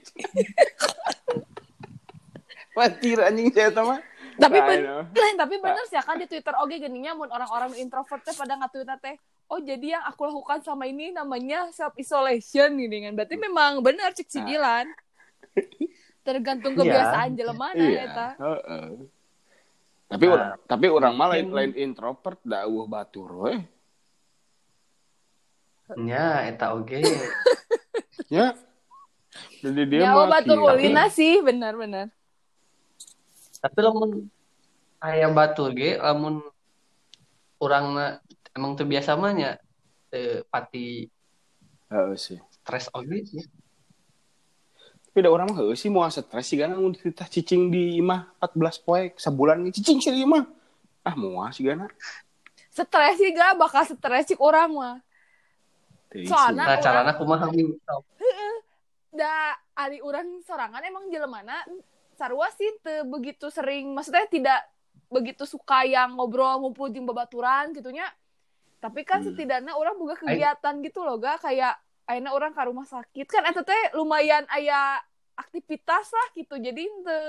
Patir 2.75 3.19
anjing 3.19 3.49
saya 3.49 3.71
sama. 3.71 3.99
Tapi 4.39 4.55
Nah, 4.55 4.67
ben- 4.67 4.87
lain 5.11 5.35
tapi 5.35 5.55
bener 5.59 5.83
sih 5.85 5.99
kan 5.99 6.15
di 6.15 6.23
Twitter 6.23 6.55
oke 6.55 6.71
geninya 6.71 7.11
mun 7.11 7.27
orang-orang 7.27 7.75
introvert 7.75 8.23
teh 8.23 8.31
pada 8.31 8.55
ngatweetna 8.55 8.95
teh 8.95 9.19
oh 9.45 9.59
jadi 9.59 9.99
yang 9.99 10.03
aku 10.07 10.31
lakukan 10.31 10.63
sama 10.63 10.87
ini 10.87 11.11
namanya 11.11 11.67
self 11.69 11.91
isolation 11.99 12.71
gini 12.71 13.03
kan 13.03 13.19
berarti 13.19 13.35
memang 13.35 13.83
bener 13.83 14.15
cek 14.15 14.31
Nah. 14.31 14.45
Dilan 14.47 14.85
tergantung 16.23 16.71
Iya. 16.71 16.79
kebiasaan 16.79 17.29
jelemana 17.35 17.83
Iya. 17.83 17.99
eta 18.05 18.27
heeh. 18.39 18.87
Tapi 20.07 20.23
Nah, 20.25 20.55
tapi 20.63 20.85
orang 20.87 21.13
mah 21.13 21.27
lain, 21.29 21.43
mungkin- 21.43 21.57
lain 21.59 21.73
introvert 21.75 22.39
da 22.39 22.63
eueuh 22.63 22.87
batur 22.87 23.29
we. 23.43 23.59
Nya 25.97 26.45
eta 26.45 26.75
oge. 26.75 27.01
Ya. 28.29 28.53
Jadi 29.65 29.89
dia 29.89 30.05
ya 30.05 30.13
obat 30.13 30.45
kieu. 30.45 30.61
ulina 30.61 31.09
sih 31.09 31.41
bener-bener 31.41 32.13
Tapi 33.57 33.79
lamun 33.81 34.29
aya 35.01 35.25
batur 35.33 35.73
ge 35.73 35.97
lamun 35.97 36.37
urangna 37.57 38.21
emang 38.53 38.77
terbiasa 38.77 39.17
mah 39.17 39.33
nya 39.33 39.51
teu 40.13 40.45
pati 40.53 41.09
Heeh 41.89 42.13
sih. 42.21 42.37
stres 42.53 42.85
oge 42.93 43.25
sih. 43.25 43.41
Tapi 45.09 45.25
da 45.25 45.33
orang 45.33 45.49
mah 45.49 45.57
heueuh 45.65 45.73
sih 45.73 45.89
moal 45.89 46.13
stres 46.13 46.45
sih 46.45 46.61
kan 46.61 46.69
mun 46.77 46.93
kita 46.93 47.25
cicing 47.25 47.73
di 47.73 47.97
imah 47.97 48.29
14 48.37 48.85
poe 48.85 49.09
sabulan 49.17 49.57
nih 49.65 49.73
cicing 49.73 49.97
sih 50.05 50.13
di 50.13 50.21
imah. 50.21 50.45
Ah 51.01 51.17
moal 51.17 51.49
sih 51.49 51.65
gana. 51.65 51.89
stres 52.69 53.17
sih 53.17 53.33
gak 53.33 53.57
bakal 53.57 53.81
stres 53.89 54.29
cik 54.29 54.37
orang 54.37 54.69
mah 54.69 55.01
Teu 56.09 56.25
Soalna- 56.25 56.65
Nah, 56.65 56.67
orang- 56.73 56.81
caranya 56.81 57.13
kumaha 57.13 57.45
Min? 57.49 57.77
da 59.09 59.53
ari 59.75 60.01
orang 60.01 60.41
sorangan 60.41 60.81
emang 60.81 61.09
jelemana 61.09 61.65
sarua 62.13 62.49
sih 62.51 62.69
teu 62.79 63.05
begitu 63.05 63.49
sering 63.49 63.89
maksudnya 63.89 64.25
tidak 64.25 64.61
begitu 65.07 65.41
suka 65.43 65.81
yang 65.83 66.13
ngobrol 66.13 66.59
ngumpul 66.59 66.87
jeung 66.87 67.05
babaturan 67.05 67.71
gitunya. 67.71 68.05
Tapi 68.79 69.01
kan 69.01 69.19
Hmm. 69.19 69.33
setidaknya 69.33 69.73
orang 69.73 69.97
buka 69.97 70.15
kegiatan 70.15 70.79
gitu 70.79 71.01
loh 71.01 71.17
gak 71.17 71.41
kayak 71.41 71.75
akhirnya 72.05 72.31
orang 72.31 72.53
ke 72.53 72.61
rumah 72.63 72.85
sakit. 72.85 73.25
Kan 73.25 73.43
eta 73.43 73.61
teh 73.61 73.91
lumayan 73.91 74.45
aya 74.47 75.01
aktivitas 75.35 76.09
lah 76.09 76.27
gitu. 76.33 76.55
Jadi 76.55 76.85
teu 76.85 77.23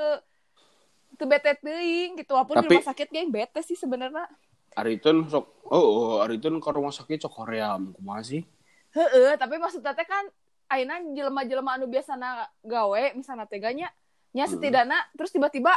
teu 1.16 1.26
bete 1.26 1.56
teuing 1.56 2.16
gitu. 2.16 2.30
Walaupun 2.30 2.54
di 2.56 2.60
Tapi- 2.62 2.74
rumah 2.76 2.86
sakit 2.86 3.08
geng 3.08 3.30
bete 3.30 3.60
sih 3.60 3.74
sebenarnya. 3.74 4.28
Aritun 4.72 5.26
sok 5.26 5.66
oh, 5.66 5.80
oh 5.80 6.16
Aritun 6.20 6.56
ke 6.56 6.70
rumah 6.70 6.92
sakit 6.92 7.18
sok 7.18 7.34
Korea. 7.34 7.74
Kumaha 7.74 8.22
sih? 8.22 8.44
Heeh, 8.90 9.38
tapi 9.38 9.56
maksudnya 9.62 9.94
teh 9.94 10.04
kan 10.04 10.26
ayeuna 10.70 11.02
jelema-jelema 11.14 11.78
anu 11.78 11.86
biasana 11.90 12.46
gawe 12.62 13.14
misalnya 13.14 13.46
teganya 13.46 13.88
nya 14.30 14.46
Hmm. 14.46 14.54
setidaknya 14.54 14.98
terus 15.18 15.34
tiba-tiba 15.34 15.74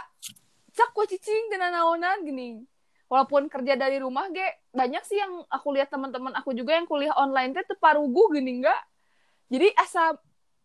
cak 0.74 0.90
ku 0.94 1.06
cicing 1.06 1.50
dan 1.54 1.74
naonan 1.74 2.22
gini. 2.26 2.62
Walaupun 3.10 3.46
kerja 3.46 3.78
dari 3.78 4.02
rumah 4.02 4.26
ge 4.34 4.46
banyak 4.74 5.06
sih 5.06 5.22
yang 5.22 5.46
aku 5.50 5.74
lihat 5.78 5.94
teman-teman 5.94 6.34
aku 6.34 6.54
juga 6.58 6.74
yang 6.74 6.90
kuliah 6.90 7.14
online 7.14 7.54
teh 7.54 7.62
teu 7.66 7.78
parugu 7.78 8.34
gini 8.34 8.62
enggak. 8.62 8.82
Jadi 9.54 9.70
asa 9.78 10.18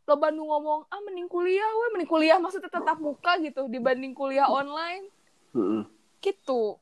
loba 0.09 0.33
nu 0.33 0.49
ngomong 0.49 0.89
ah 0.89 1.01
mending 1.05 1.29
kuliah 1.29 1.69
we 1.69 1.87
mending 1.93 2.09
kuliah 2.09 2.41
maksudnya 2.41 2.73
tetap 2.73 2.97
muka 2.97 3.37
gitu 3.45 3.69
dibanding 3.69 4.17
kuliah 4.17 4.49
online 4.49 5.13
Heeh. 5.53 5.85
gitu. 6.25 6.81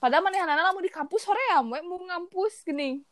Padahal 0.00 0.24
manehanana 0.24 0.72
lamun 0.72 0.80
di 0.80 0.88
kampus 0.88 1.28
hoream 1.28 1.68
we 1.68 1.80
mau 1.84 2.00
ngampus 2.00 2.64
gini. 2.64 3.04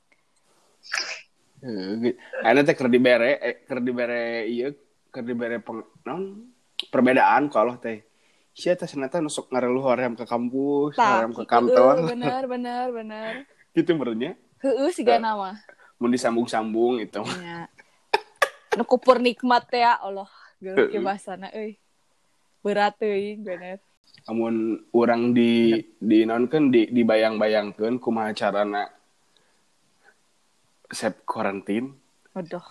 Ayeuna 1.64 2.60
teh 2.60 2.76
keur 2.76 2.92
dibere 2.92 3.40
eh, 3.40 3.56
keur 3.64 3.80
dibere 3.80 4.44
ieu 4.44 4.76
keur 5.08 5.24
dibere 5.24 5.64
peng, 5.64 5.80
naon 6.04 6.52
perbedaan 6.92 7.48
kalau 7.48 7.80
teh. 7.80 8.04
Sia 8.52 8.76
teh 8.76 8.86
senata 8.86 9.18
nusuk 9.24 9.48
ngareluh 9.48 9.82
hoream 9.82 10.12
ke 10.14 10.28
kampus, 10.28 10.94
hoream 11.00 11.32
ke 11.32 11.44
kantor. 11.48 12.04
bener 12.04 12.42
bener 12.46 12.86
bener. 12.92 13.30
gitu 13.74 13.96
berenya. 13.96 14.36
Heeh 14.60 14.88
sih 14.92 15.02
gak 15.02 15.24
nama. 15.24 15.56
Mau 15.96 16.08
disambung-sambung 16.12 17.00
itu. 17.00 17.20
Ya. 17.40 17.66
Nu 18.76 18.84
kupur 18.84 19.18
nikmat 19.18 19.66
ya 19.72 19.96
Allah. 19.96 20.28
Geus 20.60 20.76
ke 20.76 20.96
Heeh. 20.96 21.02
bahasana 21.02 21.48
euy. 21.56 21.80
Berat 22.60 23.00
euy 23.00 23.40
bener. 23.40 23.80
Amun 24.28 24.84
orang 24.94 25.32
di 25.36 25.80
di 26.00 26.24
nonkeun 26.24 26.70
di 26.72 26.88
dibayang-bayangkeun 26.92 28.00
kumaha 28.00 28.32
carana 28.32 28.88
sep 30.94 31.26
karantin 31.26 31.92
Aduh. 32.32 32.62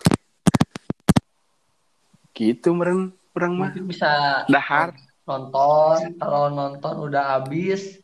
gitu 2.34 2.74
meren 2.74 3.14
urang 3.36 3.54
mah 3.54 3.70
Mungkin 3.70 3.86
bisa 3.86 4.42
dahar 4.50 4.96
nonton, 5.24 6.18
kalau 6.18 6.50
nonton 6.50 6.94
udah 7.08 7.38
habis. 7.38 8.02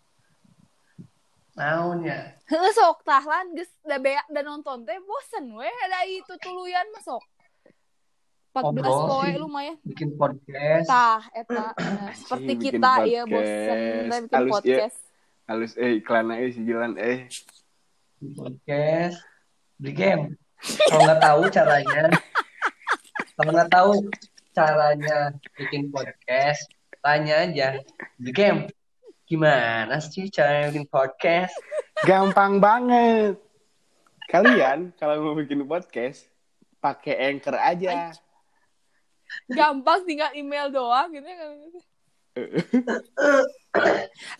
Naon 1.52 2.06
ya? 2.06 2.32
Heeh 2.48 2.72
sok 2.72 3.04
tahlan 3.04 3.52
geus 3.52 3.68
da 3.84 4.00
bea 4.00 4.22
da 4.26 4.40
nonton 4.40 4.82
teh 4.82 4.96
bosen 5.02 5.52
we 5.52 5.66
ada 5.66 6.06
itu 6.06 6.32
tuluyan 6.40 6.86
mah 6.94 7.02
sok. 7.04 7.20
14 8.50 8.66
Ngobrol 8.74 8.98
poe 9.06 9.30
lumayan. 9.38 9.76
Bikin 9.84 10.16
podcast. 10.16 10.88
Tah 10.88 11.22
eta 11.30 11.70
Nah, 11.78 12.10
seperti 12.16 12.52
bikin 12.58 12.80
kita 12.80 12.92
ya 13.06 13.22
bosen 13.22 13.70
podcast. 13.70 14.10
da 14.10 14.16
bikin 14.18 14.34
Halus, 14.34 14.50
ya. 14.50 14.54
podcast. 14.56 14.98
halus 15.46 15.72
eh 15.76 15.90
iklan 15.98 16.26
eh 16.32 16.48
si 16.50 16.60
Jilan 16.64 16.92
eh 16.98 17.18
Bikin 18.18 18.30
podcast. 18.34 19.18
Beli 19.80 19.92
game. 19.96 20.24
Kalau 20.60 21.08
nggak 21.08 21.22
tahu 21.24 21.40
caranya, 21.48 22.12
kalau 23.40 23.50
nggak 23.56 23.72
tahu 23.72 23.92
caranya 24.52 25.32
bikin 25.56 25.88
podcast, 25.88 26.68
tanya 27.00 27.48
aja. 27.48 27.80
Beli 28.20 28.32
game. 28.36 28.60
Gimana 29.24 29.96
sih 30.04 30.28
cara 30.28 30.68
bikin 30.68 30.84
podcast? 30.84 31.56
gampang 32.00 32.64
banget 32.64 33.36
kalian 34.32 34.88
kalau 34.96 35.20
mau 35.20 35.36
bikin 35.36 35.68
podcast 35.68 36.24
pakai 36.80 37.28
anchor 37.28 37.52
aja 37.60 38.16
Gampang 39.46 40.02
tinggal 40.02 40.34
email 40.34 40.74
doang 40.74 41.06
gitu 41.14 41.22
kan. 41.22 41.54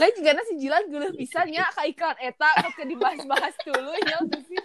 Lain 0.02 0.12
juga 0.18 0.42
si 0.50 0.58
Jilan 0.58 0.82
geuleuh 0.90 1.14
pisan 1.14 1.46
nya 1.46 1.62
ka 1.70 1.86
iklan 1.86 2.18
eta 2.18 2.50
ketika 2.58 2.82
dibahas-bahas 2.90 3.54
dulu 3.62 3.94
tuh 4.34 4.42
sih. 4.50 4.58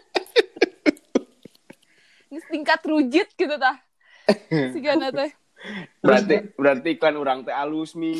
Ini 2.28 2.40
tingkat 2.46 2.82
rujit 2.84 3.30
gitu 3.34 3.56
tah. 3.56 3.78
Sigana 4.74 5.10
teh. 5.10 5.32
berarti 5.98 6.36
berarti 6.54 6.88
iklan 6.94 7.18
orang 7.18 7.40
teh 7.42 7.50
alus 7.50 7.94
mi 7.94 8.14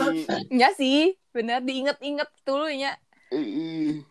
Ya 0.50 0.74
sih, 0.74 1.14
bener 1.30 1.62
diinget-inget 1.62 2.26
dulu 2.42 2.66
nya. 2.68 2.98
Heeh. 3.30 4.02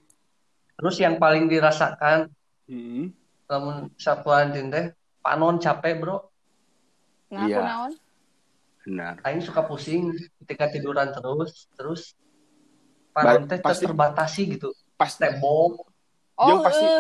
Terus 0.75 0.97
yang 0.99 1.19
paling 1.19 1.47
dirasakan 1.47 2.31
Hmm. 2.65 3.13
namun 3.45 3.93
sapuantin 3.95 4.73
teh 4.73 4.89
panon 5.21 5.59
capek 5.59 6.01
bro 6.01 6.17
Ngaku 7.29 7.45
Iya. 7.47 7.61
naon? 7.61 7.93
benar 8.81 9.15
Aing 9.21 9.41
suka 9.41 9.61
pusing 9.63 10.13
ketika 10.41 10.69
tiduran 10.69 11.09
terus 11.11 11.69
terus 11.73 12.03
panon 13.11 13.45
teh 13.45 13.61
Pasti- 13.61 13.85
terbatasi 13.85 14.43
gitu 14.51 14.73
pas 14.95 15.13
tembok 15.13 15.85
Oh, 16.35 16.47
Jeung 16.51 16.61
pasti- 16.61 16.91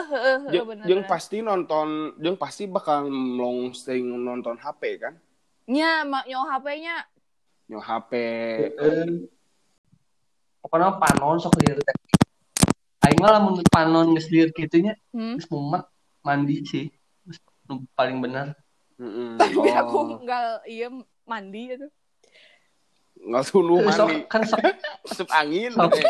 jeung 0.48 0.66
bener. 0.70 0.84
jeung 0.86 1.00
bener. 1.02 1.10
pasti 1.10 1.36
nonton 1.40 1.88
jeung 2.16 2.36
pasti 2.38 2.62
bakal 2.66 3.10
long 3.10 3.74
nonton 4.16 4.54
HP 4.54 4.82
kan 4.96 5.14
Nya, 5.64 6.04
mak 6.04 6.24
nyawa 6.24 6.44
HP-nya. 6.54 6.96
nyo 7.66 7.80
HP 7.80 8.10
pokoknya 10.60 10.94
panon 10.94 11.36
sok 11.36 11.58
lieur 11.58 11.76
teh 11.76 11.96
Aing 13.02 13.18
mah 13.18 13.32
lamun 13.32 13.58
panon 13.66 14.12
geus 14.12 14.28
lieur 14.28 14.48
kitu 14.48 14.80
nya 14.80 14.92
Hmm. 15.10 15.34
geus 15.34 15.48
mumet 15.48 15.82
mandi 16.20 16.60
sih 16.62 16.86
paling 17.92 18.20
bener 18.20 18.52
Heeh. 18.94 19.34
Tapi 19.40 19.68
aku 19.72 19.96
Oh. 19.98 20.06
enggak 20.22 20.62
iya 20.64 20.86
mandi 21.24 21.74
itu. 21.74 21.86
nggak 23.18 23.42
Terus 23.82 23.96
sok 23.96 24.06
mandi 24.06 24.22
kan 24.30 24.40
sok 24.44 24.58
masuk 25.04 25.28
angin 25.32 25.72
Sok. 25.72 25.90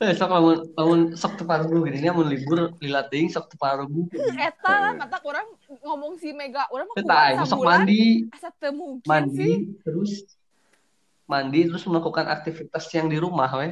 eh. 0.00 0.14
sok 0.16 0.30
lamun 0.32 0.58
lamun 0.74 1.00
sok 1.12 1.36
teu 1.36 1.44
parugu 1.44 1.84
gini 1.84 2.08
mun 2.08 2.26
libur 2.26 2.72
lila 2.80 3.04
teuing 3.06 3.28
sok 3.28 3.52
teu 3.52 3.58
parugu 3.60 4.08
Eta 4.32 4.72
lah 4.80 4.92
mata 4.96 5.20
orang 5.20 5.44
ngomong 5.68 6.16
si 6.16 6.32
Mega, 6.32 6.64
orang 6.72 6.88
mah 6.88 6.96
kuat 6.96 7.10
aing 7.12 7.44
sok 7.44 7.60
mandi. 7.60 8.24
Asa 8.32 8.48
teu 8.56 8.72
mungkin 8.72 9.04
sih. 9.04 9.12
mandi 9.12 9.50
terus 9.84 10.12
mandi 11.28 11.60
terus 11.68 11.84
melakukan 11.86 12.26
aktivitas 12.26 12.88
yang 12.96 13.06
di 13.12 13.20
rumah 13.20 13.50
we. 13.60 13.68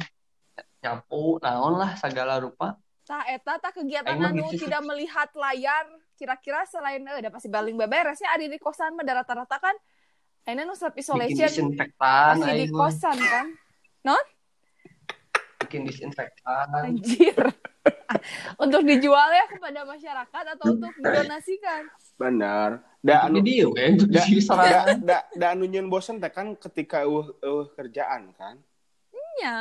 Nyapu 0.79 1.41
naon 1.43 1.75
lah 1.75 1.97
segala 1.99 2.39
rupa. 2.39 2.77
Tah 3.03 3.25
eta 3.25 3.57
tah 3.57 3.73
kegiatan 3.73 4.15
anu 4.15 4.53
gitu 4.53 4.69
tidak 4.69 4.85
melihat 4.85 5.27
layar. 5.33 5.89
Kira-kira 6.13 6.67
selain 6.67 7.01
eh 7.03 7.15
udah 7.19 7.31
pasti 7.31 7.49
paling 7.49 7.75
beberesnya 7.75 8.31
ada 8.35 8.45
di 8.45 8.59
kosan 8.59 8.93
mah 8.95 9.03
da 9.03 9.23
rata-rata 9.23 9.57
kan? 9.59 9.75
Aina 10.47 10.63
nu 10.63 10.77
self 10.77 10.95
isolation. 10.95 11.73
masih 11.73 12.53
di 12.63 12.67
kosan 12.71 13.17
kan. 13.17 13.47
Bikin 15.65 15.85
disinfektan 15.85 16.71
Anjir. 16.71 17.35
untuk 18.63 18.81
dijual 18.87 19.29
ya 19.33 19.45
kepada 19.51 19.85
masyarakat 19.85 20.43
atau 20.57 20.65
untuk 20.73 20.93
didonasikan? 20.97 21.81
benar 22.19 22.83
da 22.99 23.27
anu 23.27 23.39
we 23.39 23.63
untuk 23.63 24.11
da, 24.11 24.23
di 24.27 24.43
da, 24.43 24.81
da, 24.99 25.17
da 25.31 25.45
anu 25.55 25.63
nyeun 25.67 25.87
bosen 25.87 26.19
teh 26.19 26.27
kan 26.27 26.55
ketika 26.59 27.07
eueuh 27.07 27.31
eueuh 27.39 27.67
kerjaan 27.75 28.35
kan 28.35 28.59
Ya. 29.39 29.59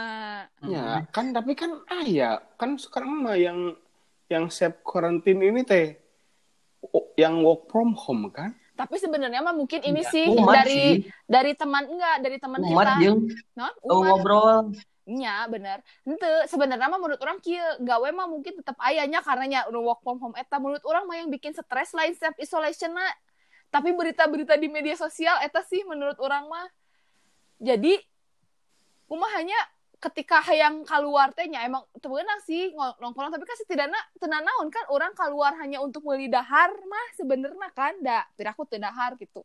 Ya, 0.66 1.06
kan 1.14 1.30
tapi 1.30 1.54
kan 1.54 1.70
ah 1.86 2.02
ya, 2.02 2.42
kan 2.58 2.74
sekarang 2.74 3.22
mah 3.22 3.38
yang 3.38 3.78
yang 4.26 4.50
self 4.50 4.82
quarantine 4.82 5.38
ini 5.38 5.62
teh 5.62 5.94
yang 7.14 7.46
work 7.46 7.70
from 7.70 7.94
home 7.94 8.26
kan? 8.34 8.58
Tapi 8.78 8.94
sebenarnya 8.94 9.42
mah 9.42 9.50
mungkin 9.50 9.82
ini 9.82 10.06
Ya, 10.06 10.11
sih 10.14 10.26
dari 10.30 11.02
sih. 11.02 11.11
dari 11.26 11.52
teman 11.58 11.82
enggak 11.90 12.16
dari 12.23 12.38
teman 12.38 12.62
kita. 12.62 12.94
Non, 13.58 13.75
teu 13.82 13.90
umat. 13.99 14.06
ngobrol 14.06 14.58
Nya 15.08 15.49
bener. 15.50 15.80
Ente 16.06 16.30
sebenarnya 16.47 16.87
mah 16.87 17.00
menurut 17.00 17.18
orang 17.18 17.42
kieu 17.42 17.64
gawe 17.80 18.08
mah 18.14 18.28
mungkin 18.30 18.61
tetap 18.61 18.76
ayahnya 18.87 19.25
karena 19.25 19.44
nya 19.49 19.61
udah 19.73 19.80
work 19.82 20.00
from 20.04 20.20
home 20.23 20.37
eta 20.38 20.61
menurut 20.62 20.85
orang 20.87 21.08
mah 21.08 21.16
yang 21.18 21.32
bikin 21.32 21.56
stres 21.56 21.90
lain 21.97 22.14
self 22.14 22.37
isolation 22.38 22.94
na. 22.94 23.08
Tapi 23.73 23.97
berita-berita 23.97 24.54
di 24.61 24.68
media 24.70 24.94
sosial 24.94 25.40
eta 25.42 25.64
sih 25.66 25.82
menurut 25.88 26.20
orang 26.23 26.47
mah. 26.47 26.68
Jadi 27.58 27.99
kumahanya 29.08 29.56
ketika 29.98 30.38
hayang 30.46 30.86
keluar 30.86 31.34
teh 31.34 31.50
nya 31.50 31.66
emang 31.66 31.82
teu 31.98 32.06
beunang 32.14 32.38
sih 32.46 32.70
nongkrong 33.02 33.34
tapi 33.34 33.42
kan 33.42 33.56
setidaknya 33.58 33.98
tenan 34.22 34.46
naon 34.46 34.70
kan 34.70 34.86
orang 34.94 35.10
keluar 35.10 35.58
hanya 35.58 35.82
untuk 35.82 36.06
meuli 36.06 36.30
dahar 36.30 36.70
mah 36.86 37.06
sebenarnya 37.18 37.68
kan 37.74 37.98
da 37.98 38.22
piraku 38.38 38.62
teu 38.62 38.78
dahar 38.78 39.18
gitu. 39.18 39.42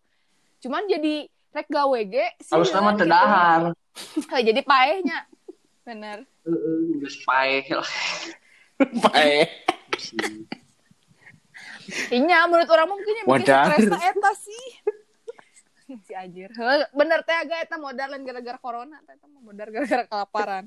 Cuman 0.61 0.85
jadi 0.85 1.25
rek 1.53 1.67
gawe 1.69 1.99
ge 2.05 2.25
Harus 2.53 2.69
nama 2.69 2.93
sieun 2.93 2.93
gitu. 2.93 3.01
terdahar. 3.01 3.61
Heuh, 4.29 4.41
jadi 4.41 4.61
paehnya 4.65 5.17
bener 5.83 6.25
Heeh, 6.45 6.77
geus 7.01 7.17
paeh 7.25 7.65
lah. 7.73 7.91
Pae. 9.09 9.45
Inya 12.09 12.47
menurut 12.47 12.69
orang 12.71 12.87
mah 12.87 12.95
mungkin 12.95 13.13
yang 13.21 13.27
Modal. 13.27 13.63
stresna 13.69 13.99
eta 14.01 14.31
sih 14.39 14.65
si 16.05 16.13
anjir 16.13 16.49
bener 16.93 17.21
teh 17.25 17.37
agak 17.37 17.69
eta 17.69 17.77
modal 17.77 18.09
lain 18.13 18.25
gara-gara 18.25 18.57
corona 18.57 18.97
teh 19.05 19.13
eta 19.13 19.27
modal 19.27 19.67
gara-gara 19.69 20.03
kelaparan 20.09 20.65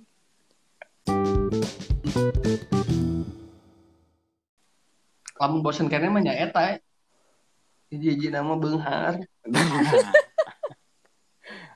Lamun 5.36 5.60
bosen 5.60 5.92
kene 5.92 6.08
mah 6.08 6.24
nya 6.24 6.32
eta. 6.32 6.80
Hiji-hiji 7.92 8.32
nama 8.32 8.56
beunghar. 8.56 9.20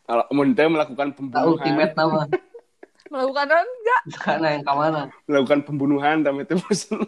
Kalau 0.09 0.25
mun 0.35 0.57
teh 0.57 0.67
melakukan 0.67 1.15
pembunuhan, 1.15 1.55
ultimate 1.55 1.95
nama. 1.95 2.27
melakukan 3.11 3.47
enggak 3.51 4.03
Karena 4.23 4.47
yang 4.55 4.63
ke 4.63 4.75
mana? 4.75 5.03
melakukan 5.27 5.61
pembunuhan 5.67 6.23
tapi 6.23 6.47
itu 6.47 6.55
bosan. 6.63 7.03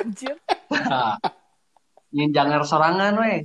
anjir 0.00 0.36
Nah, 0.72 1.20
jangan 2.12 2.64
sorangan 2.64 3.20
we. 3.20 3.44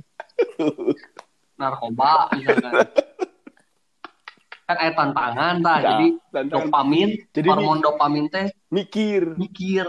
Narkoba 1.56 2.30
misalkan. 2.36 2.72
Kan 4.66 4.76
ada 4.82 4.92
tantangan 4.98 5.54
tah. 5.62 5.78
Nah, 5.78 5.78
Jadi 5.78 6.06
tantangan. 6.34 6.66
dopamin, 6.66 7.08
Jadi 7.30 7.46
hormon 7.48 7.78
dopamin 7.78 8.26
teh 8.26 8.46
mikir 8.68 9.38
mikir. 9.38 9.86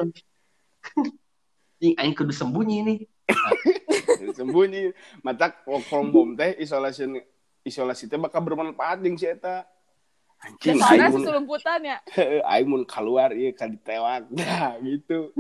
Ini 1.78 1.94
aing 1.98 2.14
kudu 2.18 2.34
sembunyi 2.34 2.78
nih. 2.86 3.00
sembunyi 4.34 4.94
mata 5.22 5.52
work 5.68 5.84
from 5.88 6.10
home 6.14 6.34
teh 6.38 6.56
isolasi 6.62 7.22
isolasi 7.66 8.08
teh 8.08 8.20
bakal 8.20 8.40
bermanfaat 8.44 9.04
jeung 9.04 9.20
si 9.20 9.28
eta 9.28 9.68
anjing 10.42 10.80
aing 10.80 11.12
mun 11.12 11.26
ya 11.84 11.98
aing 12.54 12.68
mun 12.70 12.84
keluar 12.88 13.34
ieu 13.34 13.52
ka 13.52 13.68
ditewak 13.68 14.30
nah 14.32 14.78
gitu 14.80 15.34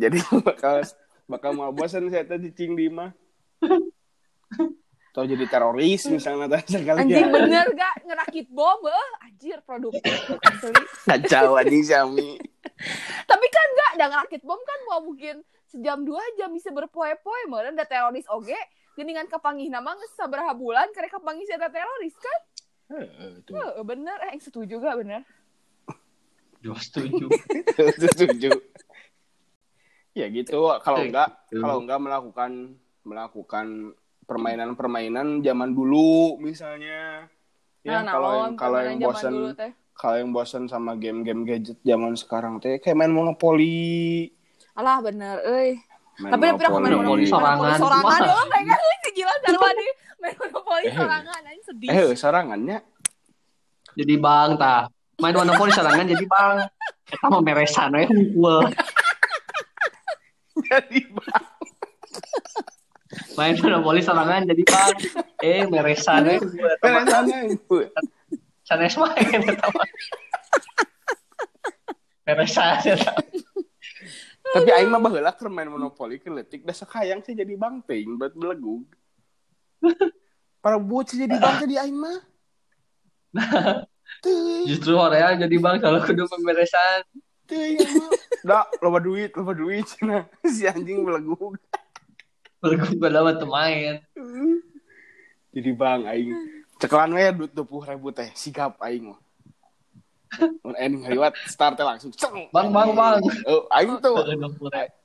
jadi 0.00 0.18
bakal 0.42 0.80
bakal 1.28 1.50
mau 1.52 1.72
bosan 1.74 2.08
si 2.08 2.16
eta 2.16 2.38
cicing 2.40 2.72
di 2.78 2.88
mah 2.88 3.12
atau 5.14 5.30
jadi 5.30 5.46
teroris 5.46 6.10
misalnya 6.10 6.58
teh 6.58 6.74
sekali 6.74 7.06
anjing 7.06 7.30
bener 7.30 7.70
gak? 7.70 8.02
Ngerakit 8.02 8.50
bom 8.50 8.82
eh. 8.90 9.08
Anjir 9.30 9.62
produktif 9.62 10.10
asli. 10.42 10.74
Kacau 11.06 11.54
anjing 11.54 11.86
Sami 11.86 12.34
tapi 13.24 13.46
kan 13.46 13.66
gak 13.78 13.92
dan 14.02 14.08
ngerakit 14.10 14.42
bom 14.42 14.58
kan 14.58 14.78
mau 14.90 15.00
mungkin 15.06 15.46
sejam 15.70 16.02
dua 16.02 16.22
jam 16.34 16.50
bisa 16.50 16.74
berpoe-poe. 16.74 17.46
Meureun 17.46 17.78
da 17.78 17.86
teroris 17.86 18.26
oge 18.26 18.58
geningan 18.98 19.26
kapanggih 19.30 19.70
nama 19.70 19.94
sabaraha 20.14 20.54
bulan 20.54 20.90
karek 20.94 21.14
kapanggih 21.14 21.46
si 21.46 21.54
eta 21.54 21.70
teroris 21.70 22.14
kan? 22.18 22.40
Heeh. 22.98 23.32
Heeh, 23.46 23.82
bener. 23.86 24.18
Eh 24.26 24.34
yang 24.34 24.42
setuju 24.42 24.82
gak 24.82 24.98
bener? 24.98 25.22
Jauh 26.64 26.80
setuju. 26.80 27.30
setuju. 28.02 28.50
Ya 30.14 30.26
gitu 30.30 30.70
kalau 30.82 31.02
enggak 31.02 31.28
kalau 31.50 31.82
enggak 31.82 32.00
melakukan 32.02 32.50
melakukan 33.04 33.94
permainan-permainan 34.24 35.44
zaman 35.44 35.70
dulu 35.72 36.40
misalnya 36.40 37.28
ya 37.84 38.00
nah, 38.00 38.16
kalau 38.16 38.30
yang 38.32 38.40
naon, 38.40 38.50
kalau 38.56 38.78
yang 38.80 38.96
zaman 38.96 39.06
bosan 39.12 39.32
dulu 39.32 39.48
teh. 39.52 39.72
kalau 39.94 40.16
yang 40.18 40.30
bosan 40.32 40.62
sama 40.66 40.92
game-game 40.96 41.44
gadget 41.44 41.78
zaman 41.84 42.12
sekarang 42.16 42.58
teh 42.58 42.80
kayak 42.80 42.96
main 42.96 43.12
monopoli 43.12 44.32
alah 44.74 44.98
bener 45.04 45.38
euy 45.44 45.76
main 46.18 46.32
tapi 46.32 46.44
tapi 46.56 46.64
aku 46.66 46.78
main 46.80 46.96
monopoli 46.96 47.24
sorangan. 47.28 47.76
sorangan 47.76 48.20
ya 48.24 48.34
pengen 48.48 48.78
euy 48.80 48.96
si 49.04 49.10
Jilan 49.14 49.38
Darwadi 49.44 49.88
main 50.18 50.34
monopoli 50.40 50.86
Eh. 50.88 50.94
sorangan 50.96 51.40
anjing 51.44 51.64
sedih 51.68 51.88
eh 51.92 52.08
sorangannya 52.16 52.78
Jadi 53.94 54.18
bang 54.18 54.58
tah. 54.58 54.90
Main 55.22 55.38
monopoli 55.38 55.70
sorangan 55.70 56.02
jadi 56.02 56.26
bang. 56.26 56.66
Eta 57.06 57.30
mah 57.30 57.38
meresan 57.46 57.94
hungkul. 57.94 58.66
jadi 60.66 61.00
bang 61.14 61.46
Main 63.38 63.54
monopoli 63.58 64.00
sorangan 64.00 64.46
jadi 64.46 64.62
bang. 64.62 64.96
Eh 65.42 65.62
meresan 65.68 66.24
mah 66.26 66.40
Beresannya 66.80 67.38
itu 67.54 67.76
sanes 68.64 68.94
main. 68.96 69.40
Meresan 72.24 72.98
tapi 74.54 74.70
aing 74.70 74.86
mah 74.86 75.02
baheula 75.02 75.34
keur 75.34 75.50
main 75.50 75.66
monopoli 75.66 76.22
keur 76.22 76.38
leutik 76.38 76.62
da 76.62 76.70
sakayang 76.70 77.26
sih 77.26 77.34
jadi 77.34 77.58
bang 77.58 77.82
ting 77.90 78.14
buat 78.14 78.38
belegug 78.38 78.86
para 80.62 80.78
bocah 80.78 81.16
jadi 81.18 81.36
bang 81.36 81.54
teh 81.60 81.68
di 81.68 81.76
aing 81.76 81.98
mah. 81.98 82.18
Justru 84.64 84.96
Korea 84.96 85.36
jadi 85.36 85.56
bang 85.60 85.76
kalau 85.82 86.00
kudu 86.00 86.24
pemberesan. 86.24 87.04
Teuing 87.44 87.84
mah. 88.00 88.10
Da, 88.40 88.64
loba 88.80 88.96
duit, 89.04 89.36
loba 89.36 89.52
duit 89.52 89.84
cenah. 89.84 90.24
Si 90.54 90.64
anjing 90.64 91.04
belegug. 91.04 91.60
Bergum 92.64 92.96
lama 93.12 93.36
tuh 93.36 93.44
main. 93.52 94.00
Jadi 95.52 95.70
bang 95.76 96.00
aing 96.08 96.32
cekelan 96.80 97.12
we 97.12 97.44
duit 97.44 97.52
20.000 97.52 98.16
teh 98.16 98.28
sigap 98.32 98.80
aing 98.80 99.12
mah. 99.12 99.20
Mun 100.64 100.74
aing 100.80 101.04
ngaliwat 101.04 101.36
start 101.44 101.76
langsung 101.76 102.08
ceng. 102.16 102.48
Bang 102.48 102.72
bang 102.72 102.96
bang. 102.96 103.20
Oh, 103.44 103.68
aing 103.68 104.00
tuh. 104.00 104.16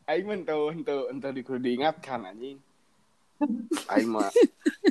Aing 0.07 0.25
mah 0.25 0.39
tuh 0.47 0.71
ente 0.71 0.95
ente 1.11 1.27
di 1.35 1.41
kudu 1.43 1.59
diingatkan 1.59 2.31
anjing. 2.31 2.63
Aing 3.91 4.07
mah 4.07 4.31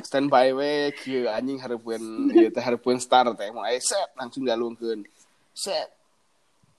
standby 0.05 0.53
we 0.53 0.93
kieu 1.01 1.25
anjing 1.25 1.57
hareupeun 1.57 2.29
ieu 2.37 2.53
teh 2.53 2.61
hareupeun 2.61 3.01
start 3.01 3.33
teh 3.33 3.49
mau 3.49 3.65
aya 3.65 3.81
set 3.81 4.13
langsung 4.13 4.45
galungkeun. 4.45 5.09
Set. 5.57 5.89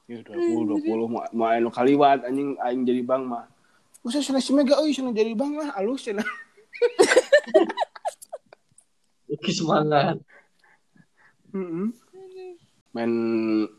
Ya 0.07 0.23
20 0.23 0.87
20 0.87 1.35
mau 1.35 1.51
anu 1.51 1.69
kaliwat 1.75 2.23
anjing 2.31 2.55
aing 2.63 2.87
jadi 2.87 3.03
bang 3.03 3.27
mah. 3.27 3.51
Masa 4.01 4.25
sana 4.25 4.41
si 4.41 4.57
Mega 4.57 4.81
euy 4.81 4.97
sana 4.97 5.13
jadi 5.13 5.37
bang 5.37 5.61
mah 5.61 5.77
alus 5.77 6.09
cenah. 6.09 6.25
Oke 9.31 9.53
semangat. 9.53 10.17
Heeh. 11.53 11.93
Main 12.91 13.13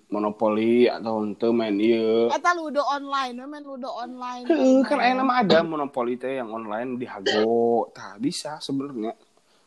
monopoli 0.07 0.87
atau 0.87 1.27
ente 1.27 1.43
main 1.51 1.75
ieu. 1.75 2.31
Eta 2.31 2.55
ludo 2.55 2.79
online, 2.79 3.35
main 3.43 3.65
ludo 3.65 3.91
online. 3.91 4.47
Heeh, 4.47 4.87
kan 4.87 5.03
aya 5.03 5.17
nama 5.17 5.43
ada 5.43 5.59
monopoli 5.65 6.15
teh 6.15 6.39
yang 6.39 6.53
online 6.53 6.95
di 6.95 7.03
Hago. 7.09 7.91
Tah 7.91 8.15
bisa 8.15 8.61
sebenarnya. 8.63 9.17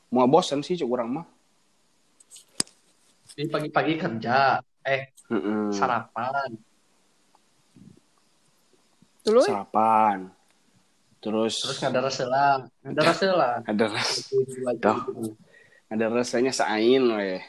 Mau 0.08 0.24
bosan 0.30 0.64
sih 0.64 0.80
cuk 0.80 0.88
urang 0.88 1.20
mah. 1.20 1.26
Jadi 3.34 3.50
pagi-pagi 3.50 3.94
kerja. 3.98 4.62
Eh 4.86 5.10
Heeh. 5.28 5.74
sarapan. 5.74 6.54
Dulu 9.24 9.40
Sarapan. 9.44 10.30
Terus, 11.24 11.54
Terus 11.64 11.78
ngadara 11.80 12.10
selang. 12.12 12.60
Ngadara 12.84 13.12
selang. 13.16 13.60
ada 13.64 13.84
ras 13.88 14.28
Tuh. 14.84 15.32
ada 15.88 16.04
rasanya 16.12 16.52
sain 16.52 17.00
we. 17.00 17.40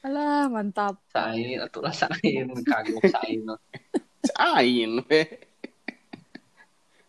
Alah, 0.00 0.48
mantap. 0.48 0.96
Sain 1.12 1.60
atau 1.60 1.84
lah 1.84 1.92
sain 1.92 2.48
kagok 2.64 3.04
sain. 3.04 3.44
Sain 4.32 5.02
we. 5.04 5.22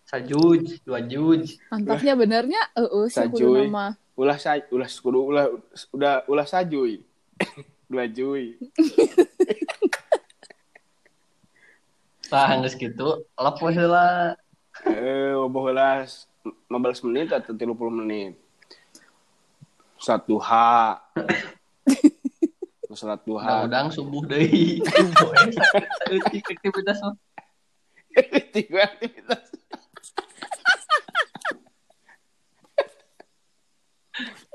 Sajuj, 0.03 0.81
dua 0.83 0.99
juj. 1.01 1.55
Mantapnya 1.71 2.13
benernya 2.13 2.61
heeh 2.75 3.05
sih 3.07 3.23
kudu 3.31 3.37
Sajuy. 3.53 3.65
nama. 3.71 3.95
Ulah 4.13 4.37
sa 4.37 4.59
ulah 4.69 4.89
kudu 4.91 5.19
ulah 5.23 5.45
udah 5.89 6.27
ulah 6.27 6.45
sajuy. 6.45 6.99
Dua 7.83 8.09
juy. 8.09 8.57
Nah, 12.33 12.57
geus 12.57 12.73
gitu, 12.73 13.21
lep 13.37 13.57
we 13.61 13.69
heula. 13.69 14.33
Eh, 14.83 15.35
bola 15.47 16.03
15 16.03 17.05
menit 17.07 17.31
atau 17.31 17.55
30 17.55 17.71
menit. 17.91 18.35
Salat 19.95 20.27
duha. 20.27 20.99
Salat 22.91 23.23
duha. 23.23 23.65
Udang 23.65 23.89
subuh 23.89 24.27
deui. 24.27 24.83
Saeutik 26.03 26.45
aktivitas 26.45 26.99
mah. 27.01 27.15
Tiga 28.53 28.85
aktivitas. 28.85 29.43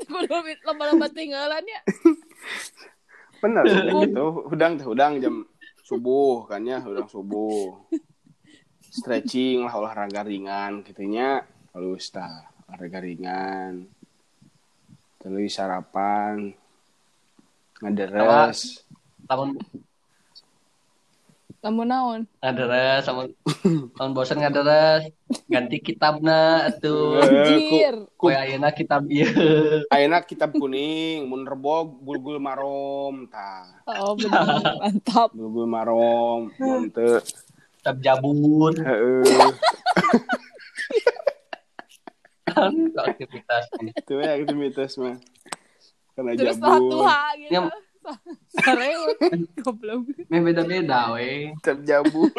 Kudu 0.08 0.36
lomba-lomba 0.64 1.08
tinggalan 1.10 1.64
ya. 1.66 1.80
Kayak 3.42 3.94
gitu. 4.06 4.24
Udang 4.52 4.72
teh 4.78 4.86
udang 4.86 5.18
jam 5.18 5.46
subuh 5.82 6.46
kan 6.46 6.62
ya, 6.62 6.84
udang 6.84 7.08
subuh. 7.08 7.88
Stretching 8.88 9.64
lah 9.68 9.74
olahraga 9.76 10.24
ringan 10.24 10.80
gitunya. 10.82 11.44
Halus 11.76 12.08
tah, 12.08 12.48
olahraga 12.66 12.98
ringan. 13.04 13.84
Terus 15.20 15.52
sarapan. 15.52 16.52
Ngaderes. 17.78 18.82
Lamun 19.28 19.58
Lamun 21.58 21.90
naon? 21.90 22.20
Ngaderes 22.38 23.02
sama 23.02 23.26
tahun 23.98 24.14
bosan 24.14 24.38
ngaderes 24.38 25.10
ganti 25.50 25.82
kitabna 25.82 26.70
atuh. 26.70 27.18
Eh, 27.18 27.26
ku- 27.26 27.34
Anjir. 27.34 27.94
Koe 28.14 28.30
ayeuna 28.32 28.70
kitab 28.70 29.10
ieu. 29.10 29.26
Ayeuna 29.92 30.22
kitab 30.22 30.54
kuning, 30.54 31.26
mun 31.26 31.42
rebog 31.42 31.98
bulgul 31.98 32.38
marom 32.38 33.26
tah. 33.26 33.82
Oh, 33.90 34.14
bener. 34.14 34.38
Mantap. 34.78 35.34
Bulgul 35.34 35.66
marom, 35.66 36.54
mun 36.62 36.94
teu 36.94 37.18
Kitab 37.78 37.96
jabur. 38.00 38.74
heeh. 38.74 39.50
aktivitas. 42.98 43.64
Itu 43.78 44.18
ya 44.18 44.34
aktivitas 44.34 44.98
mah. 44.98 45.16
Karena 46.12 46.30
Terus 46.34 46.58
jabur. 46.58 46.66
satu 46.66 46.96
H 47.00 47.10
gitu. 47.38 47.52
Yang- 47.54 47.70
Sarewet. 48.56 49.18
Goblok. 49.60 50.00
Meh 50.26 50.40
beda-beda 50.40 51.12
we. 51.14 51.52
Kitab 51.60 51.78
jabur. 51.84 52.32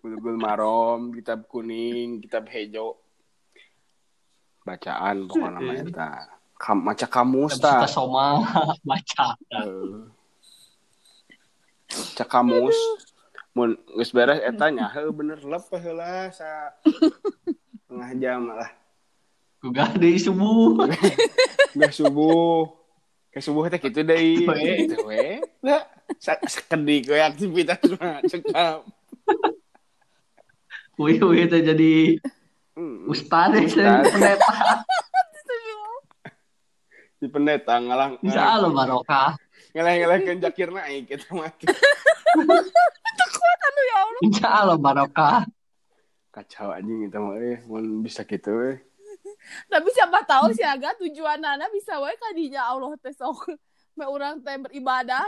Bulgul 0.00 0.36
marom, 0.38 1.12
kitab 1.12 1.44
kuning, 1.44 2.24
kitab 2.24 2.48
hejo. 2.48 2.96
Bacaan 4.64 5.28
pokoknya 5.28 5.60
mah 5.60 5.76
eta. 5.76 6.10
Kam, 6.56 6.84
maca 6.84 7.04
kamus 7.04 7.56
Kita 7.56 7.84
tah. 7.84 7.88
soma 7.88 8.40
baca. 8.88 9.36
Heeh. 9.50 10.08
Maca 11.90 12.24
kamus. 12.24 12.78
Mun 13.50 13.74
geus 13.90 14.10
beres 14.10 14.38
eta 14.40 14.68
nya 14.68 14.86
heuh 14.90 15.10
bener 15.10 15.38
lep 15.42 15.64
heula 15.74 16.30
sa 16.30 16.70
tengah 17.84 18.10
jam 18.16 18.46
lah. 18.46 18.70
Gugah 19.58 19.90
deui 19.92 20.16
subuh. 20.16 20.86
Gak 21.78 21.90
subuh. 21.90 22.70
Ke 23.28 23.38
subuh 23.38 23.66
teh 23.66 23.76
kitu 23.76 24.00
deui. 24.00 24.46
We. 24.46 24.86
Gitu 24.86 24.96
we. 25.02 25.42
Da 25.60 25.84
sa- 26.16 26.40
sakedik 26.40 27.06
we 27.06 27.18
aktivitas 27.18 27.78
mah 27.94 28.18
cekap. 28.24 28.86
Wih, 31.00 31.16
wih, 31.16 31.48
itu 31.48 31.56
jadi 31.64 31.92
Hmm. 32.70 33.08
ustad 33.08 33.52
ya, 33.52 33.60
Ustad. 33.64 34.04
pendeta. 34.08 34.52
Di 37.20 37.26
pendeta 37.28 37.76
ngalang 37.76 38.20
Insya 38.20 38.56
Allah 38.56 38.68
barokah. 38.68 39.32
Ngalah-ngalahkeun 39.72 40.38
jakir 40.40 40.68
naik 40.70 41.10
eta 41.10 41.30
mah. 41.30 41.50
Aduh 42.40 43.84
ya 43.84 43.96
Allah. 43.98 44.20
Insya 44.22 44.48
Allah 44.48 44.78
barokah. 44.78 45.42
Kacau 46.30 46.70
anjing 46.70 47.06
eta 47.06 47.18
mah 47.18 47.38
eh 47.38 47.58
mun 47.66 48.02
bisa 48.02 48.22
kitu 48.22 48.50
we. 48.50 48.72
Tapi 49.66 49.88
siapa 49.90 50.22
tahu 50.22 50.52
sih 50.52 50.62
aga 50.62 50.94
tujuan 51.00 51.40
Nana 51.40 51.66
bisa 51.70 51.96
wae 51.98 52.14
kadinya 52.16 52.66
Allah 52.66 52.92
teh 53.00 53.10
sok 53.10 53.56
me 53.96 54.04
urang 54.06 54.38
teh 54.40 54.54
beribadah 54.56 55.26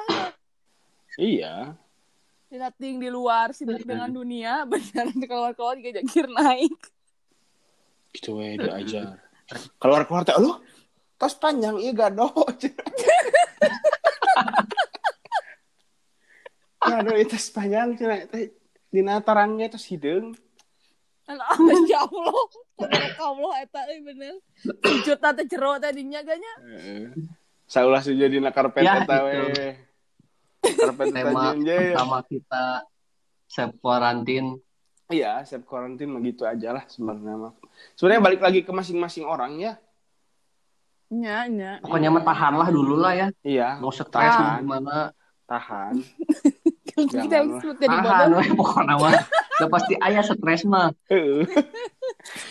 Iya. 1.18 1.76
dilatih 2.48 3.00
di 3.00 3.08
luar 3.08 3.56
sibuk 3.56 3.80
dengan 3.80 4.12
dunia 4.12 4.64
benar 4.70 5.08
keluar-keluar 5.16 5.76
juga 5.80 6.00
jangkir 6.00 6.28
naik. 6.28 6.76
Gitu 8.12 8.36
we 8.36 8.60
diajar. 8.60 9.16
Keluar-keluar 9.80 10.24
teh 10.24 10.36
lu 10.36 10.60
tos 11.16 11.32
panjang 11.34 11.80
ieu 11.80 11.92
gado. 11.96 12.28
Gado 16.82 17.14
itu 17.14 17.36
panjang 17.54 17.94
cenah 17.94 18.26
teh 18.26 18.50
dina 18.90 19.22
tarangnya 19.22 19.70
tos 19.70 19.86
hideung. 19.86 20.34
Alah, 21.30 21.54
ya 21.86 22.02
Allah. 22.02 22.44
Allah 23.22 23.52
eta 23.62 23.80
euy 23.94 24.02
bener. 24.02 24.34
Sujud 24.82 25.18
teh 25.22 25.46
jero 25.46 25.78
tadinya 25.78 26.20
ganya. 26.26 26.52
Heeh. 26.66 27.14
Saulah 27.70 28.02
sujud 28.02 28.26
dina 28.28 28.50
karpet 28.50 28.82
Ya, 28.84 29.06
eta 29.06 29.16
gitu. 29.22 29.30
we. 29.30 29.78
Karpet 30.62 31.06
Tema 31.14 31.54
pertama 31.54 32.18
kita 32.26 32.64
self 33.46 33.72
quarantine. 33.78 34.58
Iya, 35.12 35.44
self 35.46 35.64
quarantine 35.68 36.10
mah 36.10 36.20
gitu 36.24 36.42
aja 36.42 36.74
lah 36.74 36.84
sebenarnya 36.90 37.36
mah. 37.36 37.52
Sebenarnya 37.94 38.22
balik 38.24 38.40
lagi 38.42 38.60
ke 38.66 38.72
masing-masing 38.74 39.24
orang 39.24 39.60
ya. 39.62 39.78
Nya, 41.12 41.44
nya. 41.44 41.76
Pokoknya 41.78 42.08
mah 42.08 42.24
tahanlah 42.24 42.68
dulu 42.68 42.96
lah 42.96 43.12
ya. 43.12 43.28
Iya, 43.44 43.76
Mau 43.78 43.92
stres 43.92 44.08
Tahan. 44.08 44.64
gimana. 44.64 45.12
tahan. 45.44 45.92
Kita 46.88 47.44
jadi 47.76 47.96
Tahan 48.00 48.32
we 48.32 48.46
pokoknya 48.56 48.96
mah. 48.96 49.12
Udah 49.60 49.68
pasti 49.68 49.92
ayah 50.00 50.24
stres 50.24 50.64
mah. 50.64 50.88
Heeh. 51.12 51.44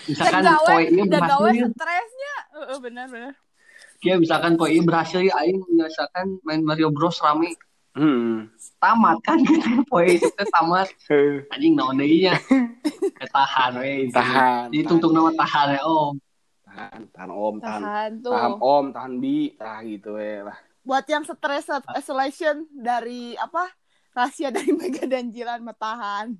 Misalkan 0.05 0.45
poe 0.61 0.83
ieu 0.83 1.09
dan 1.09 1.25
gawe 1.25 1.49
berhasil. 1.49 1.69
stresnya. 1.73 2.35
Heeh, 2.53 2.77
benar 2.77 3.05
benar. 3.09 3.33
Ya 4.01 4.21
misalkan 4.21 4.53
poe 4.53 4.69
ieu 4.69 4.81
berhasil 4.81 5.17
ya 5.17 5.33
aing 5.41 5.57
misalkan 5.67 6.37
main 6.41 6.61
Mario 6.61 6.93
Bros 6.93 7.17
rame 7.19 7.57
Hmm. 7.91 8.47
tamat 8.79 9.19
kan 9.19 9.35
gitu 9.43 9.83
poe 9.83 10.07
itu 10.07 10.23
teh 10.31 10.47
tamat 10.47 10.87
anjing 11.49 11.73
naon 11.73 11.97
deui 11.97 12.23
nya. 12.23 12.37
Tahan 13.27 13.71
we. 13.77 14.07
Tahan. 14.09 14.69
Jadi 14.69 14.83
tungtung 14.85 15.11
nama 15.11 15.33
tahan 15.33 15.75
ya 15.75 15.81
om. 15.83 16.15
Tahan, 16.81 17.01
tahan 17.13 17.29
om, 17.29 17.55
tahan. 17.61 17.81
Tahan 17.85 18.11
tuh. 18.25 18.33
Tahan 18.33 18.53
om, 18.57 18.85
tahan 18.89 19.13
bi, 19.21 19.53
tah 19.53 19.79
gitu 19.85 20.17
we 20.17 20.41
lah. 20.41 20.57
Buat 20.81 21.05
yang 21.05 21.21
stres 21.21 21.69
isolation 21.93 22.65
dari 22.73 23.37
apa? 23.37 23.69
Rahasia 24.17 24.49
dari 24.49 24.73
Mega 24.79 25.05
dan 25.05 25.29
Jilan 25.29 25.61
mah 25.61 25.77
tahan. 25.77 26.33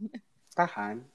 Tahan. 0.57 1.05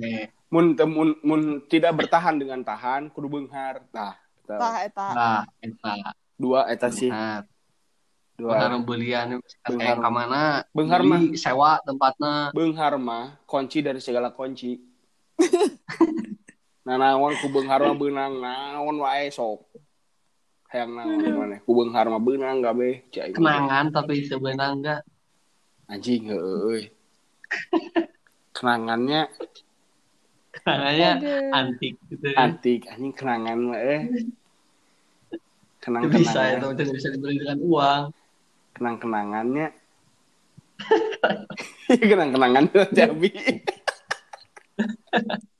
We. 0.00 0.32
Mun, 0.48 0.72
mun, 0.88 1.08
mun 1.20 1.42
tidak 1.68 1.92
bertahan 2.00 2.40
dengan 2.40 2.64
tahan, 2.64 3.12
kudu 3.12 3.28
beunghar. 3.28 3.84
Tah. 3.92 4.16
Eta. 4.16 4.56
Tah 4.56 4.76
eta. 4.88 5.06
Nah, 5.12 5.42
eta. 5.60 5.94
Dua 6.40 6.60
eta 6.72 6.88
sih. 6.88 7.12
Nah, 7.12 7.44
Dua. 8.36 8.52
benar 8.56 8.72
belian 8.84 9.26
Beunghar. 9.36 9.76
kayak 9.76 9.96
ka 10.00 10.10
mana? 10.12 10.42
Beunghar 10.72 11.00
Beli, 11.04 11.36
sewa 11.36 11.80
tempatnya. 11.84 12.56
Beunghar 12.56 12.96
mah 12.96 13.36
kunci 13.44 13.84
dari 13.84 14.00
segala 14.00 14.32
kunci. 14.32 14.80
nah 16.86 16.94
naon 16.94 17.34
ku 17.42 17.50
beunghar 17.50 17.82
mah 17.82 17.98
beunang 17.98 18.38
naon 18.38 19.02
wae 19.02 19.26
sok. 19.34 19.66
Hayang 20.70 20.94
naon 20.94 21.34
maneh. 21.34 21.58
Ku 21.66 21.74
beunghar 21.74 22.06
mah 22.06 22.22
beunang 22.22 22.62
gabe. 22.62 23.02
Cai. 23.10 23.34
Kenangan 23.34 23.90
tapi 23.90 24.22
sebenarnya 24.22 24.66
enggak. 24.70 25.02
Anjing 25.90 26.30
heueuy. 26.30 26.86
euy. 26.86 26.94
Kenangannya 28.54 29.26
Kenangannya 30.56 31.10
Aduh. 31.20 31.52
antik 31.52 31.94
gitu. 32.08 32.26
antik 32.34 32.80
anjing 32.88 33.12
kenangan 33.12 33.58
mah 33.70 33.80
eh. 33.82 34.02
Kenang 35.78 36.10
bisa 36.10 36.40
ya, 36.42 36.58
tapi 36.58 36.74
tidak 36.82 36.98
bisa 36.98 37.08
dibeli 37.14 37.38
dengan 37.38 37.62
uang. 37.62 38.02
Kenang 38.74 38.96
kenangannya. 38.98 39.68
kenang 42.10 42.30
kenangan 42.34 42.64
tuh 42.72 42.86
Jabi. 42.90 43.30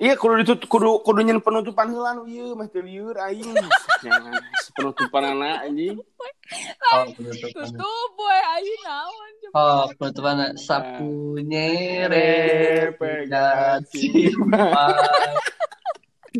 Iya, 0.00 0.16
kudu 0.16 0.40
ditut 0.40 0.64
kudu 0.64 1.04
kudu 1.04 1.20
nyen 1.20 1.44
penutupan 1.44 1.92
heula 1.92 2.16
nu 2.16 2.24
ieu 2.24 2.56
mah 2.56 2.72
teu 2.72 2.80
lieur 2.80 3.20
aing. 3.20 3.52
Jangan 4.00 4.32
penutupan 4.72 5.36
anak 5.36 5.68
anjing. 5.68 6.00
Oh, 6.88 7.04
penutupan. 7.12 7.68
Tutup 7.68 8.10
boy 8.16 8.40
ayo 8.56 8.74
naon 8.80 9.32
coba. 9.44 9.60
Oh, 9.60 9.84
penutupan 10.00 10.56
sapu 10.56 11.36
nyere 11.44 12.96
simpan. 13.92 14.96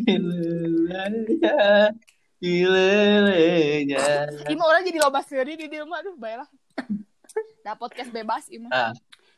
Ilelenya, 0.09 1.93
ilelenya. 2.41 4.05
Ima 4.49 4.63
orang 4.65 4.89
jadi 4.89 4.97
loba 4.97 5.21
seuri 5.21 5.53
di 5.53 5.69
dieu 5.69 5.85
mah 5.85 6.01
aduh 6.01 6.17
bae 6.17 6.33
lah. 6.33 6.49
Da 7.61 7.77
podcast 7.77 8.09
bebas 8.09 8.49
ima. 8.49 8.73
Ah, 8.73 8.89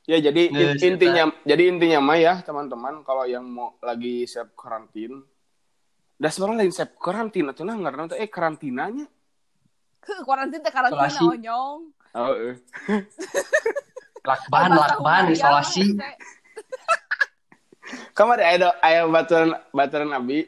Ya 0.04 0.20
jadi 0.20 0.52
in- 0.52 0.76
Nges, 0.76 0.84
intinya 0.84 1.24
jadi 1.48 1.64
intinya 1.72 2.00
mah 2.04 2.20
ya 2.20 2.34
teman-teman 2.44 3.08
kalau 3.08 3.24
yang 3.24 3.48
mau 3.48 3.80
lagi 3.80 4.28
self 4.28 4.52
karantin 4.60 5.24
Dah 6.20 6.32
sebenarnya 6.32 6.64
lain 6.64 6.76
self 6.76 6.96
karantin 7.00 7.52
atau 7.52 7.68
nah 7.68 7.76
ngarana 7.76 8.08
teh 8.08 8.20
eh 8.22 8.32
karantinanya. 8.32 9.04
Heuh, 10.08 10.22
karantin 10.24 10.64
teh 10.64 10.72
karantina 10.72 11.10
Isolasi. 11.10 11.36
onyong. 11.40 11.80
Oh, 12.14 12.32
eh. 12.32 12.56
lakban, 14.30 14.72
lakban, 14.72 15.24
isolasi. 15.36 16.00
Kamu 18.16 18.40
ada 18.40 18.46
ada 18.46 18.68
aya 18.80 19.04
baturan 19.10 19.52
baturan 19.76 20.16
abi 20.16 20.48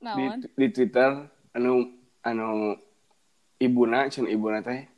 Naon? 0.00 0.40
di 0.56 0.66
Twitter 0.72 1.28
anu 1.52 1.92
anu 2.24 2.78
ibuna 3.60 4.08
cun 4.08 4.24
ibuna 4.24 4.64
teh 4.64 4.88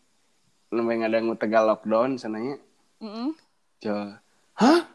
anu 0.70 0.86
bae 0.86 1.02
ngadangu 1.02 1.34
tegal 1.34 1.66
lockdown 1.66 2.14
sananya. 2.14 2.62
Heeh. 3.02 3.34
Jo. 3.82 4.14
Hah? 4.62 4.86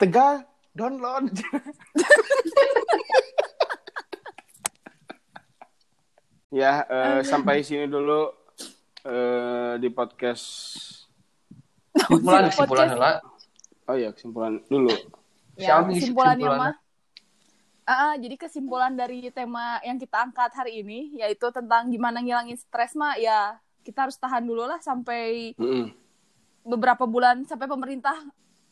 Tegal 0.00 0.48
download. 0.72 1.28
ya, 6.48 6.88
eh, 6.88 7.20
sampai 7.20 7.60
sini 7.60 7.84
dulu 7.84 8.32
eh, 9.04 9.76
di 9.76 9.92
podcast. 9.92 10.48
Kesimpulan, 11.92 12.48
kesimpulan 12.48 12.96
lah. 12.96 13.20
Oh 13.84 13.96
ya, 14.00 14.08
kesimpulan 14.16 14.56
dulu. 14.72 14.88
Ya, 15.60 15.76
Xiaomi 15.76 16.00
kesimpulannya 16.00 16.48
kesimpulannya. 16.48 16.64
mah 16.64 16.74
Ah, 17.88 18.12
ah, 18.12 18.14
jadi 18.20 18.36
kesimpulan 18.36 18.92
dari 18.92 19.32
tema 19.32 19.80
yang 19.80 19.96
kita 19.96 20.20
angkat 20.20 20.52
hari 20.52 20.84
ini 20.84 21.16
yaitu 21.16 21.48
tentang 21.48 21.88
gimana 21.88 22.20
ngilangin 22.20 22.60
stres 22.60 22.92
mah 22.92 23.16
ya 23.16 23.56
kita 23.80 24.04
harus 24.04 24.20
tahan 24.20 24.44
dulu 24.44 24.68
lah 24.68 24.76
sampai 24.76 25.56
Mm-mm. 25.56 25.88
Beberapa 26.68 27.08
bulan 27.08 27.48
sampai 27.48 27.64
pemerintah 27.64 28.14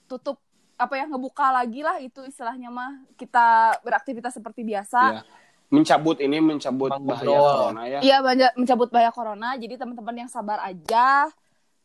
tutup 0.04 0.36
apa 0.76 0.92
ya 1.00 1.08
ngebuka 1.08 1.48
lagi 1.48 1.80
lah 1.80 1.96
itu 2.04 2.20
istilahnya 2.28 2.68
mah 2.68 3.00
kita 3.16 3.80
beraktivitas 3.80 4.36
seperti 4.36 4.60
biasa. 4.60 5.00
Iya. 5.16 5.22
Mencabut 5.66 6.20
ini 6.22 6.38
mencabut 6.38 6.92
Bang 6.92 7.08
bahaya 7.08 7.40
corona 7.40 7.82
ya. 7.88 7.98
Iya 8.04 8.16
banyak 8.22 8.50
mencabut 8.60 8.88
bahaya 8.92 9.10
corona. 9.10 9.48
Jadi 9.56 9.74
teman-teman 9.80 10.14
yang 10.14 10.30
sabar 10.30 10.62
aja. 10.62 11.26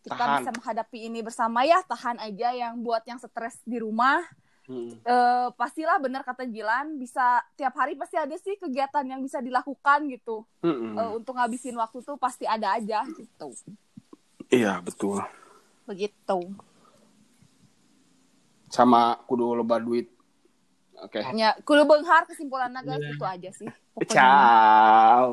Kita 0.01 0.17
Tahan. 0.17 0.37
bisa 0.43 0.51
menghadapi 0.53 0.99
ini 1.07 1.19
bersama 1.23 1.63
ya. 1.65 1.81
Tahan 1.87 2.21
aja 2.21 2.53
yang 2.53 2.83
buat 2.83 3.01
yang 3.07 3.17
stres 3.17 3.57
di 3.63 3.79
rumah. 3.79 4.21
Mm. 4.69 4.93
eh, 5.03 5.47
pastilah 5.57 5.97
benar 5.99 6.21
kata 6.21 6.47
Jilan 6.47 6.95
bisa 6.95 7.43
tiap 7.57 7.75
hari 7.75 7.97
pasti 7.97 8.15
ada 8.15 8.37
sih 8.39 8.55
kegiatan 8.55 9.03
yang 9.03 9.19
bisa 9.19 9.41
dilakukan 9.41 10.05
gitu. 10.13 10.45
Mm-mm. 10.61 10.95
Eh, 10.95 11.11
untuk 11.17 11.33
ngabisin 11.35 11.73
waktu 11.75 12.05
tuh 12.05 12.15
pasti 12.15 12.45
ada 12.45 12.77
aja 12.77 13.01
gitu. 13.17 13.51
Iya 14.53 14.79
betul. 14.79 15.25
Begitu. 15.91 16.39
Sama 18.71 19.19
kudu 19.27 19.51
loba 19.59 19.75
duit. 19.83 20.07
Oke. 21.03 21.19
Ya, 21.35 21.51
kudu 21.67 21.83
beunghar 21.83 22.23
kesimpulannya 22.23 22.79
guys 22.79 23.03
itu 23.03 23.25
aja 23.27 23.49
sih. 23.51 23.67
Pokoknya. 23.91 24.15
Ciao. 24.15 25.25